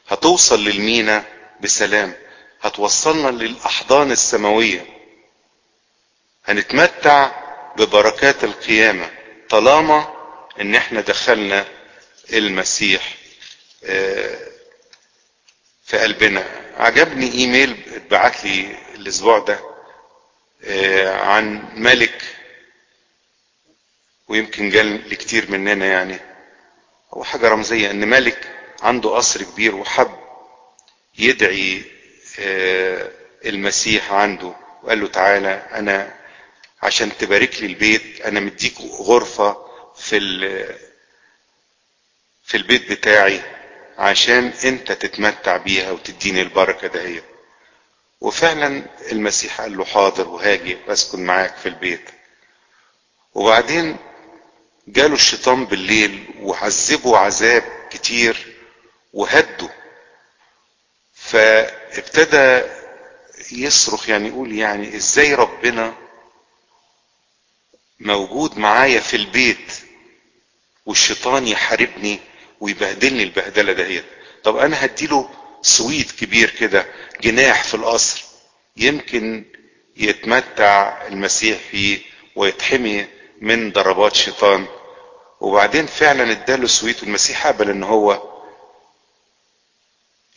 هتوصل 0.09 0.65
للمينا 0.65 1.25
بسلام. 1.61 2.15
هتوصلنا 2.63 3.29
للأحضان 3.29 4.13
السماوية. 4.13 4.87
هنتمتع 6.45 7.31
ببركات 7.77 8.45
القيامة 8.45 9.11
طالما 9.49 10.15
إن 10.61 10.75
إحنا 10.75 11.01
دخلنا 11.01 11.67
المسيح 12.33 13.15
في 15.85 15.99
قلبنا. 15.99 16.47
عجبني 16.77 17.33
إيميل 17.33 17.77
اتبعت 17.95 18.45
لي 18.45 18.77
الأسبوع 18.95 19.39
ده 19.39 19.61
عن 21.23 21.69
ملك 21.75 22.37
ويمكن 24.31 24.77
قال 24.77 25.11
لكتير 25.11 25.51
مننا 25.51 25.87
يعني 25.87 26.19
هو 27.15 27.25
حاجة 27.25 27.49
رمزية 27.49 27.91
إن 27.91 28.09
ملك 28.09 28.49
عنده 28.83 29.11
قصر 29.17 29.43
كبير 29.43 29.75
وحب 29.77 30.11
يدعي 31.19 31.83
المسيح 33.45 34.13
عنده 34.13 34.55
وقال 34.83 35.01
له 35.01 35.07
تعالى 35.09 35.51
أنا 35.73 36.15
عشان 36.83 37.17
تبارك 37.19 37.61
لي 37.61 37.67
البيت 37.67 38.21
أنا 38.21 38.41
مديك 38.41 38.75
غرفة 38.81 39.57
في 39.97 40.19
في 42.45 42.57
البيت 42.57 42.91
بتاعي 42.93 43.41
عشان 43.99 44.53
أنت 44.65 44.93
تتمتع 44.93 45.57
بيها 45.57 45.91
وتديني 45.91 46.43
البركة 46.43 46.89
دهيت 46.89 47.25
وفعلا 48.21 48.83
المسيح 49.13 49.61
قال 49.61 49.77
له 49.77 49.85
حاضر 49.85 50.29
وهاجي 50.29 50.77
واسكن 50.89 51.25
معاك 51.25 51.57
في 51.57 51.67
البيت. 51.69 52.11
وبعدين 53.35 53.97
جاله 54.93 55.15
الشيطان 55.15 55.65
بالليل 55.65 56.25
وعذبه 56.41 57.17
عذاب 57.19 57.63
كتير 57.91 58.57
وهده. 59.13 59.71
فابتدى 61.15 62.63
يصرخ 63.53 64.09
يعني 64.09 64.29
يقول 64.29 64.53
يعني 64.59 64.97
إزاي 64.97 65.35
ربنا 65.35 65.95
موجود 68.01 68.59
معايا 68.59 69.01
في 69.01 69.17
البيت 69.17 69.73
والشيطان 70.87 71.49
يحاربني 71.49 72.19
ويبهدلني 72.61 73.23
البهدلة 73.23 73.73
دهيت. 73.73 74.05
طب 74.45 74.57
أنا 74.57 74.85
هديله 74.85 75.31
سويت 75.63 76.13
كبير 76.13 76.51
كده 76.51 76.87
جناح 77.21 77.65
في 77.65 77.75
القصر 77.75 78.25
يمكن 78.77 79.45
يتمتع 79.97 81.07
المسيح 81.07 81.59
فيه 81.71 81.99
ويتحمي 82.37 83.07
من 83.41 83.73
ضربات 83.73 84.15
شيطان. 84.17 84.67
وبعدين 85.41 85.87
فعلا 85.87 86.31
اداله 86.31 86.67
سويت 86.67 87.03
والمسيح 87.03 87.47
قبل 87.47 87.71
إن 87.71 87.83
هو 87.83 88.23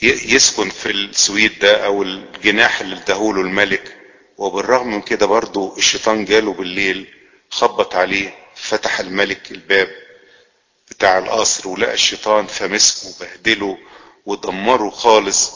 يسكن 0.02 0.70
في 0.70 0.92
السويت 0.92 1.62
ده 1.62 1.86
أو 1.86 2.04
الجناح 2.04 2.82
اللي 2.82 2.96
اداهوله 2.96 3.42
الملك. 3.42 3.98
وبالرغم 4.38 4.88
من 4.88 5.02
كده 5.02 5.26
برضه 5.26 5.78
الشيطان 5.78 6.26
جاله 6.26 6.54
بالليل 6.54 7.08
خبط 7.50 7.96
عليه 7.96 8.34
فتح 8.56 9.00
الملك 9.00 9.52
الباب 9.52 9.90
بتاع 10.90 11.18
القصر 11.18 11.68
ولقى 11.70 11.94
الشيطان 11.94 12.48
فمسكه 12.48 13.10
وبهدله 13.10 13.78
ودمره 14.26 14.90
خالص. 14.90 15.52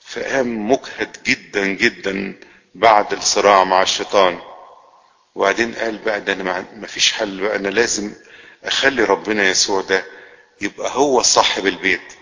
فقام 0.00 0.70
مجهد 0.70 1.16
جدا 1.26 1.66
جدا 1.66 2.40
بعد 2.74 3.12
الصراع 3.12 3.64
مع 3.64 3.82
الشيطان. 3.82 4.38
وبعدين 5.34 5.74
قال 5.74 5.98
بقى 5.98 6.20
ده 6.20 6.32
أنا 6.32 6.64
ما 6.76 6.86
فيش 6.86 7.12
حل 7.12 7.40
بقى 7.40 7.56
أنا 7.56 7.68
لازم 7.68 8.12
أخلي 8.64 9.04
ربنا 9.04 9.48
يسوع 9.48 9.80
ده 9.80 10.04
يبقى 10.60 10.90
هو 10.94 11.22
صاحب 11.22 11.66
البيت. 11.66 12.12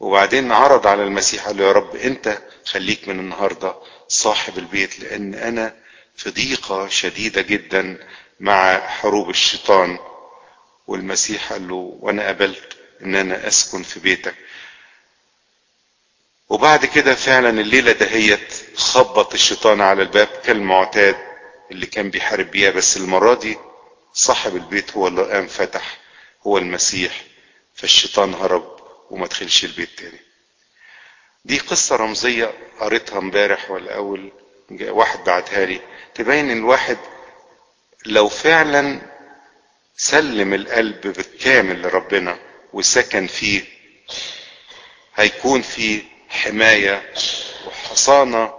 وبعدين 0.00 0.52
عرض 0.52 0.86
على 0.86 1.02
المسيح 1.02 1.46
قال 1.46 1.56
له 1.56 1.64
يا 1.64 1.72
رب 1.72 1.96
أنت 1.96 2.38
خليك 2.64 3.08
من 3.08 3.18
النهارده 3.20 3.74
صاحب 4.08 4.58
البيت 4.58 5.00
لأن 5.00 5.34
أنا 5.34 5.74
في 6.16 6.30
ضيقة 6.30 6.88
شديدة 6.88 7.40
جدا 7.42 8.06
مع 8.40 8.86
حروب 8.88 9.30
الشيطان. 9.30 9.98
والمسيح 10.86 11.52
قال 11.52 11.68
له 11.68 11.98
وأنا 12.00 12.28
قبلت 12.28 12.76
إن 13.02 13.14
أنا 13.14 13.48
أسكن 13.48 13.82
في 13.82 14.00
بيتك. 14.00 14.34
وبعد 16.48 16.84
كده 16.86 17.14
فعلا 17.14 17.50
الليلة 17.60 17.92
دهيت 17.92 18.54
خبط 18.76 19.34
الشيطان 19.34 19.80
على 19.80 20.02
الباب 20.02 20.26
كالمعتاد 20.44 21.16
اللي 21.70 21.86
كان 21.86 22.10
بيحارب 22.10 22.50
بيها. 22.50 22.70
بس 22.70 22.96
المرة 22.96 23.34
دي 23.34 23.58
صاحب 24.18 24.56
البيت 24.56 24.90
هو 24.96 25.08
اللي 25.08 25.22
قام 25.32 25.46
فتح 25.46 25.98
هو 26.46 26.58
المسيح 26.58 27.22
فالشيطان 27.74 28.34
هرب 28.34 28.78
وما 29.10 29.26
دخلش 29.26 29.64
البيت 29.64 29.98
تاني. 29.98 30.20
دي 31.44 31.58
قصة 31.58 31.96
رمزية 31.96 32.52
قريتها 32.80 33.18
امبارح 33.18 33.70
ولا 33.70 33.94
أول 33.96 34.32
واحد 34.80 35.24
بعتها 35.24 35.64
لي. 35.66 35.80
تبين 36.14 36.50
الواحد 36.50 36.98
لو 38.06 38.28
فعلا 38.28 39.00
سلم 39.96 40.54
القلب 40.54 41.00
بالكامل 41.00 41.82
لربنا 41.82 42.38
وسكن 42.72 43.26
فيه 43.26 43.64
هيكون 45.16 45.62
فيه 45.62 46.02
حماية 46.28 47.12
وحصانة 47.66 48.54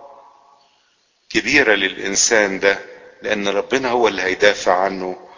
كبيرة 1.29 1.73
للإنسان 1.75 2.59
ده 2.59 2.79
لأن 3.21 3.47
ربنا 3.47 3.89
هو 3.89 4.07
اللي 4.07 4.21
هيدافع 4.21 4.73
عنه 4.83 5.28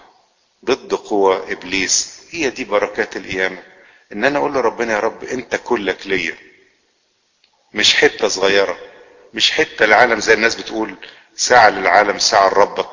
ضد 0.65 0.93
قوى 0.93 1.51
إبليس. 1.53 2.21
هي 2.31 2.49
دي 2.49 2.63
بركات 2.63 3.17
القيامة. 3.17 3.63
إن 4.13 4.25
أنا 4.25 4.39
أقول 4.39 4.53
لربنا 4.53 4.93
يا 4.93 4.99
رب 4.99 5.23
أنت 5.23 5.55
كلك 5.55 6.07
ليا. 6.07 6.35
مش 7.73 7.95
حتة 7.95 8.27
صغيرة 8.27 8.77
مش 9.33 9.51
حتة 9.51 9.85
العالم 9.85 10.19
زي 10.19 10.33
الناس 10.33 10.55
بتقول 10.55 10.95
ساعة 11.35 11.69
للعالم 11.69 12.19
ساعة 12.19 12.49
لربك. 12.49 12.89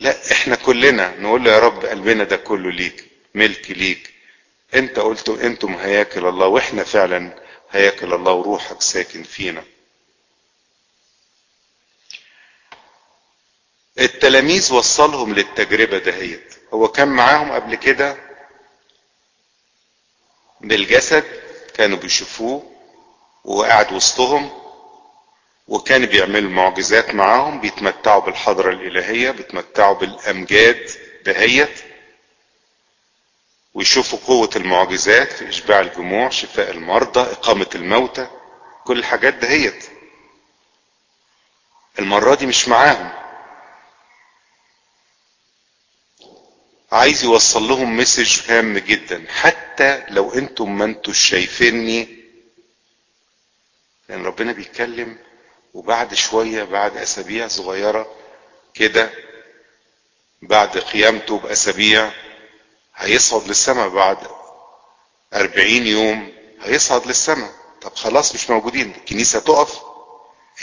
لا 0.00 0.32
إحنا 0.32 0.56
كلنا 0.56 1.14
نقول 1.20 1.44
له 1.44 1.50
يا 1.52 1.58
رب 1.58 1.84
قلبنا 1.84 2.24
ده 2.24 2.36
كله 2.36 2.70
ليك 2.70 3.04
ملك 3.34 3.70
ليك. 3.70 4.10
أنت 4.74 4.98
قلت 4.98 5.28
أنتم 5.28 5.74
هياكل 5.74 6.26
الله 6.26 6.46
وإحنا 6.46 6.84
فعلا 6.84 7.42
هياكل 7.70 8.14
الله 8.14 8.32
وروحك 8.32 8.82
ساكن 8.82 9.22
فينا. 9.22 9.64
التلاميذ 13.98 14.72
وصلهم 14.74 15.34
للتجربة 15.34 15.98
دهيت. 15.98 16.54
هو 16.74 16.88
كان 16.88 17.08
معاهم 17.08 17.52
قبل 17.52 17.74
كده 17.74 18.16
بالجسد 20.60 21.24
كانوا 21.74 21.98
بيشوفوه 21.98 22.70
وقاعد 23.44 23.92
وسطهم 23.92 24.50
وكان 25.68 26.06
بيعملوا 26.06 26.50
معجزات 26.50 27.14
معاهم 27.14 27.60
بيتمتعوا 27.60 28.20
بالحضرة 28.20 28.70
الإلهية 28.72 29.30
بيتمتعوا 29.30 29.94
بالأمجاد 29.94 30.90
دهيت 31.24 31.80
ويشوفوا 33.74 34.18
قوة 34.26 34.50
المعجزات 34.56 35.32
في 35.32 35.48
إشباع 35.48 35.80
الجموع 35.80 36.28
شفاء 36.30 36.70
المرضى 36.70 37.20
إقامة 37.20 37.66
الموتى 37.74 38.26
كل 38.84 38.98
الحاجات 38.98 39.34
دهيت. 39.34 39.84
المرة 41.98 42.34
دي 42.34 42.46
مش 42.46 42.68
معاهم. 42.68 43.23
عايز 46.94 47.24
يوصل 47.24 47.62
لهم 47.68 47.96
مسج 47.96 48.50
هام 48.50 48.78
جدا. 48.78 49.24
حتى 49.28 50.04
لو 50.08 50.34
أنتم 50.34 50.78
ما 50.78 50.84
أنتوا 50.84 51.12
شايفيني. 51.12 52.24
لأن 54.08 54.24
ربنا 54.24 54.52
بيتكلم 54.52 55.18
وبعد 55.74 56.14
شوية 56.14 56.64
بعد 56.64 56.96
أسابيع 56.96 57.48
صغيرة 57.48 58.14
كده 58.74 59.10
بعد 60.42 60.78
قيامته 60.78 61.38
بأسابيع 61.38 62.12
هيصعد 62.96 63.48
للسماء 63.48 63.88
بعد 63.88 64.18
أربعين 65.34 65.86
يوم. 65.86 66.32
هيصعد 66.62 67.06
للسماء. 67.06 67.52
طب 67.82 67.94
خلاص 67.94 68.34
مش 68.34 68.50
موجودين. 68.50 68.90
الكنيسة 68.90 69.38
تقف. 69.40 69.78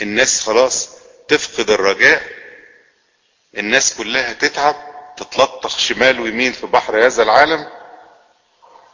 الناس 0.02 0.40
خلاص 0.40 0.88
تفقد 1.28 1.70
الرجاء. 1.70 2.22
الناس 3.58 3.94
كلها 3.94 4.32
تتعب. 4.32 4.91
تتلطخ 5.16 5.78
شمال 5.78 6.20
ويمين 6.20 6.52
في 6.52 6.66
بحر 6.66 7.06
هذا 7.06 7.22
العالم 7.22 7.68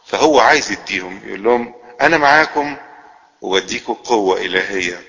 فهو 0.06 0.40
عايز 0.40 0.72
يديهم 0.72 1.20
يقول 1.24 1.42
لهم 1.44 1.74
أنا 2.00 2.18
معاكم 2.18 2.76
واديكم 3.40 3.92
قوة 3.94 4.40
إلهية 4.40 5.00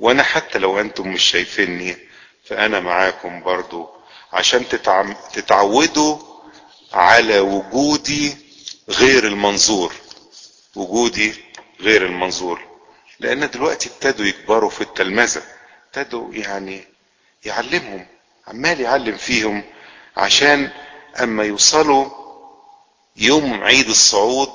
وأنا 0.00 0.22
حتى 0.22 0.58
لو 0.58 0.80
أنتم 0.80 1.08
مش 1.08 1.22
شايفيني 1.22 1.96
فأنا 2.44 2.80
معاكم 2.80 3.42
برضو 3.42 3.88
عشان. 4.32 4.64
تتعودوا 5.32 6.18
على 6.92 7.40
وجودي 7.40 8.36
غير 8.88 9.26
المنظور 9.26 9.92
وجودي 10.76 11.34
غير 11.80 12.06
المنظور 12.06 12.60
لأن 13.20 13.50
دلوقتي 13.50 13.88
ابتدوا 13.88 14.26
يكبروا 14.26 14.70
في 14.70 14.80
التلمذة 14.80 15.42
ابتدوا 15.86 16.34
يعني 16.34 16.84
يعلمهم 17.44 18.06
عمال 18.46 18.80
يعلم 18.80 19.16
فيهم 19.16 19.62
عشان 20.16 20.70
أما 21.22 21.44
يوصلوا 21.44 22.10
يوم 23.16 23.64
عيد 23.64 23.88
الصعود 23.88 24.48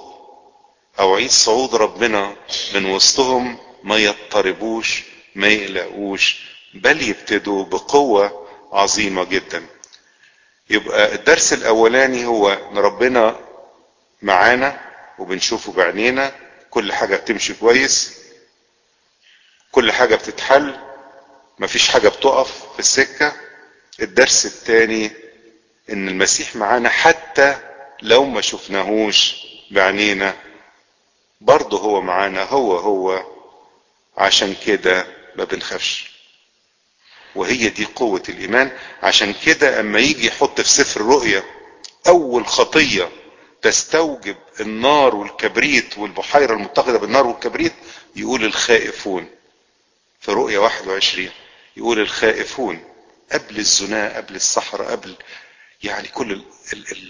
أو 1.00 1.16
عيد 1.16 1.30
صعود 1.32 1.76
ربنا 1.76 2.36
من 2.76 2.86
وسطهم 2.86 3.58
ما 3.84 3.98
يضطربوش 3.98 5.04
ما 5.36 5.48
يقلقوش 5.48 6.46
بل 6.74 7.02
يبتدوا 7.10 7.66
بقوة 7.66 8.48
عظيمة 8.72 9.24
جدا. 9.24 9.66
يبقى 10.70 11.16
الدرس 11.16 11.54
الأولاني 11.54 12.26
هو 12.26 12.50
إن 12.52 12.78
ربنا 12.78 13.40
معانا 14.22 14.80
وبنشوفه 15.20 15.72
بعينينا 15.74 16.32
كل 16.70 16.94
حاجة 16.94 17.16
بتمشي 17.16 17.54
كويس 17.54 18.14
كل 19.72 19.92
حاجة 19.92 20.16
بتتحل 20.16 20.80
مفيش 21.60 21.90
حاجة 21.90 22.10
بتقف 22.10 22.74
في 22.74 22.80
السكة. 22.80 23.34
الدرس 24.02 24.46
الثاني 24.46 25.12
إن 25.90 26.10
المسيح 26.10 26.56
معانا 26.56 26.90
حتى 26.90 27.60
لو 28.02 28.26
ما 28.26 28.42
شفناهوش 28.42 29.36
بعينينا 29.72 30.36
برضه 31.42 31.80
هو 31.80 32.02
معانا 32.02 32.44
هو 32.44 32.78
هو. 32.78 33.26
عشان 34.18 34.56
كده 34.66 35.08
ما 35.36 35.44
بنخافش. 35.44 36.12
وهي 37.36 37.70
دي 37.70 37.86
قوة 37.86 38.24
الإيمان. 38.30 38.72
عشان 39.04 39.34
كده 39.46 39.80
أما 39.80 40.00
يجي 40.00 40.28
يحط 40.28 40.62
في 40.62 40.70
سفر 40.70 41.02
الرؤيا 41.02 41.44
أول 42.08 42.48
خطية 42.48 43.10
تستوجب 43.62 44.36
النار 44.60 45.16
والكبريت 45.16 45.98
والبحيرة 45.98 46.54
المتخذة 46.54 46.98
بالنار 46.98 47.28
والكبريت 47.28 47.74
يقول 48.16 48.46
الخائفون 48.46 49.30
في 50.20 50.32
رؤيا 50.32 50.60
21 50.60 51.30
يقول 51.78 52.00
الخائفون 52.00 52.84
قبل 53.32 53.58
الزنا 53.58 54.18
قبل 54.18 54.36
السحرة 54.36 54.84
قبل 54.84 55.16
يعني 55.84 56.08
كل 56.08 56.44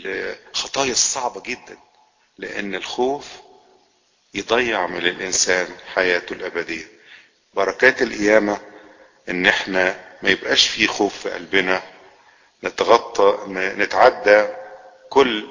الخطايا 0.05 0.91
الصعبة 0.91 1.41
جدا 1.41 1.77
لأن 2.37 2.75
الخوف 2.75 3.25
يضيع 4.33 4.87
من 4.87 4.97
الإنسان 5.05 5.67
حياته 5.95 6.33
الأبدية. 6.33 6.87
بركات 7.53 8.01
القيامة 8.01 8.59
إن 9.29 9.45
إحنا 9.47 10.05
ما 10.21 10.29
يبقاش 10.29 10.67
فيه 10.67 10.87
خوف 10.87 11.17
في 11.19 11.29
قلبنا 11.29 11.83
نتغطى 12.63 13.37
نتعدى 13.47 14.47
كل 15.09 15.47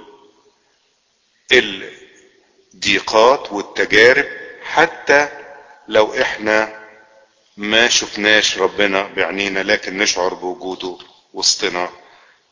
الضيقات 2.74 3.52
والتجارب 3.52 4.26
حتى 4.62 5.28
لو 5.88 6.14
إحنا 6.22 6.80
ما 7.56 7.88
شفناش 7.88 8.58
ربنا 8.58 9.02
بعينينا 9.02 9.60
لكن 9.60 9.98
نشعر 9.98 10.34
بوجوده 10.34 10.98
وسطنا. 11.34 11.90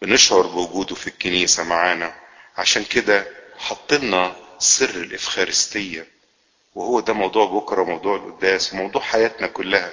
بنشعر 0.02 0.42
بوجوده 0.46 0.94
في 0.94 1.06
الكنيسة 1.06 1.64
معانا. 1.64 2.14
عشان 2.56 2.84
كده 2.84 3.26
حطلنا 3.58 4.36
سر 4.58 4.90
الإفخارستية. 4.90 6.06
وهو 6.74 7.00
ده 7.00 7.12
موضوع 7.12 7.46
بكرة 7.46 7.82
موضوع 7.84 8.16
القداس 8.16 8.72
وموضوع 8.72 9.02
حياتنا 9.02 9.46
كلها. 9.46 9.92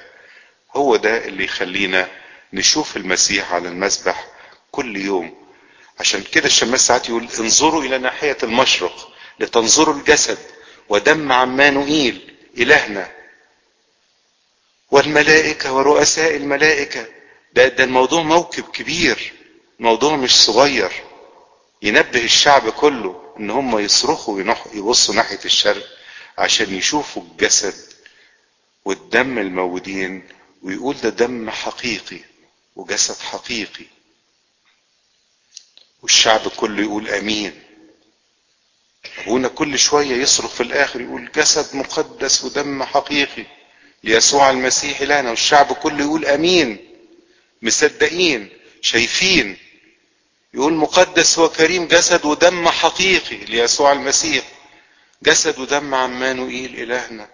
هو 0.76 0.96
ده 0.96 1.26
اللي 1.26 1.44
يخلينا 1.44 2.10
نشوف 2.54 2.98
المسيح 2.98 3.54
على 3.54 3.68
المسبح 3.70 4.28
كل 4.72 4.98
يوم. 4.98 5.36
عشان 6.00 6.24
كده 6.24 6.46
الشماس 6.46 6.88
ساعات 6.88 7.10
يقول 7.10 7.28
انظروا 7.40 7.84
إلى 7.84 7.98
ناحية 7.98 8.38
المشرق 8.44 9.12
لتنظروا 9.40 9.96
الجسد 9.96 10.38
ودم 10.90 11.32
عمانوئيل 11.32 12.36
إلهنا. 12.58 13.12
والملائكة 14.92 15.74
ورؤساء 15.74 16.36
الملائكة. 16.36 17.06
ده, 17.54 17.68
ده 17.68 17.84
الموضوع 17.84 18.22
موكب 18.22 18.64
كبير. 18.64 19.34
الموضوع 19.80 20.16
مش 20.16 20.36
صغير 20.46 20.92
ينبه 21.82 22.24
الشعب 22.24 22.70
كله 22.70 23.34
إن 23.40 23.50
هم 23.50 23.80
يصرخوا 23.80 24.42
يبصوا 24.74 25.16
ناحية 25.16 25.40
الشرق 25.46 25.88
عشان 26.38 26.74
يشوفوا 26.76 27.22
الجسد 27.24 27.94
والدم 28.86 29.40
الموجودين 29.40 30.28
ويقول 30.62 30.96
ده 30.98 31.10
دم 31.10 31.50
حقيقي 31.50 32.20
وجسد 32.76 33.18
حقيقي. 33.20 33.86
والشعب 36.02 36.48
كله 36.48 36.82
يقول 36.82 37.10
آمين. 37.10 37.64
أبونا 39.18 39.48
كل 39.48 39.80
شوية 39.80 40.16
يصرخ 40.16 40.54
في 40.54 40.64
الآخر 40.64 41.02
يقول 41.02 41.32
جسد 41.36 41.76
مقدس 41.76 42.44
ودم 42.44 42.84
حقيقي. 42.84 43.46
ليسوع 44.04 44.50
المسيح 44.50 45.02
لنا 45.02 45.30
والشعب 45.30 45.74
كله 45.74 46.00
يقول 46.02 46.26
آمين. 46.26 46.78
مصدقين 47.62 48.50
شايفين 48.82 49.58
يقول 50.56 50.74
مقدس 50.74 51.40
وكريم 51.40 51.88
جسد 51.88 52.26
ودم 52.26 52.70
حقيقي 52.70 53.38
ليسوع 53.38 53.92
المسيح. 53.92 54.44
جسد 55.24 55.60
ودم 55.60 55.96
عمانوئيل 55.96 56.82
إلهنا. 56.82 57.30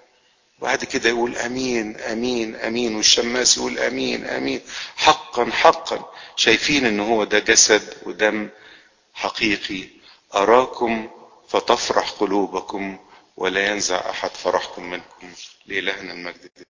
وبعد 0.59 0.83
كده 0.83 1.09
يقول 1.09 1.37
أمين 1.37 1.97
أمين 1.99 2.55
أمين. 2.55 2.95
والشماس 2.95 3.57
يقول 3.57 3.79
أمين 3.79 4.25
أمين. 4.25 4.61
حقا 4.95 5.51
حقا. 5.51 6.11
شايفين 6.35 6.85
إن 6.85 6.99
هو 6.99 7.23
ده 7.23 7.39
جسد 7.39 7.93
ودم 8.05 8.49
حقيقي. 9.13 9.87
أراكم 10.35 11.09
فتفرح 11.49 12.09
قلوبكم 12.11 12.97
ولا 13.37 13.71
ينزع 13.71 14.09
أحد 14.09 14.29
فرحكم 14.29 14.89
منكم 14.89 15.29
لإلهنا 15.65 16.13
المجد. 16.13 16.65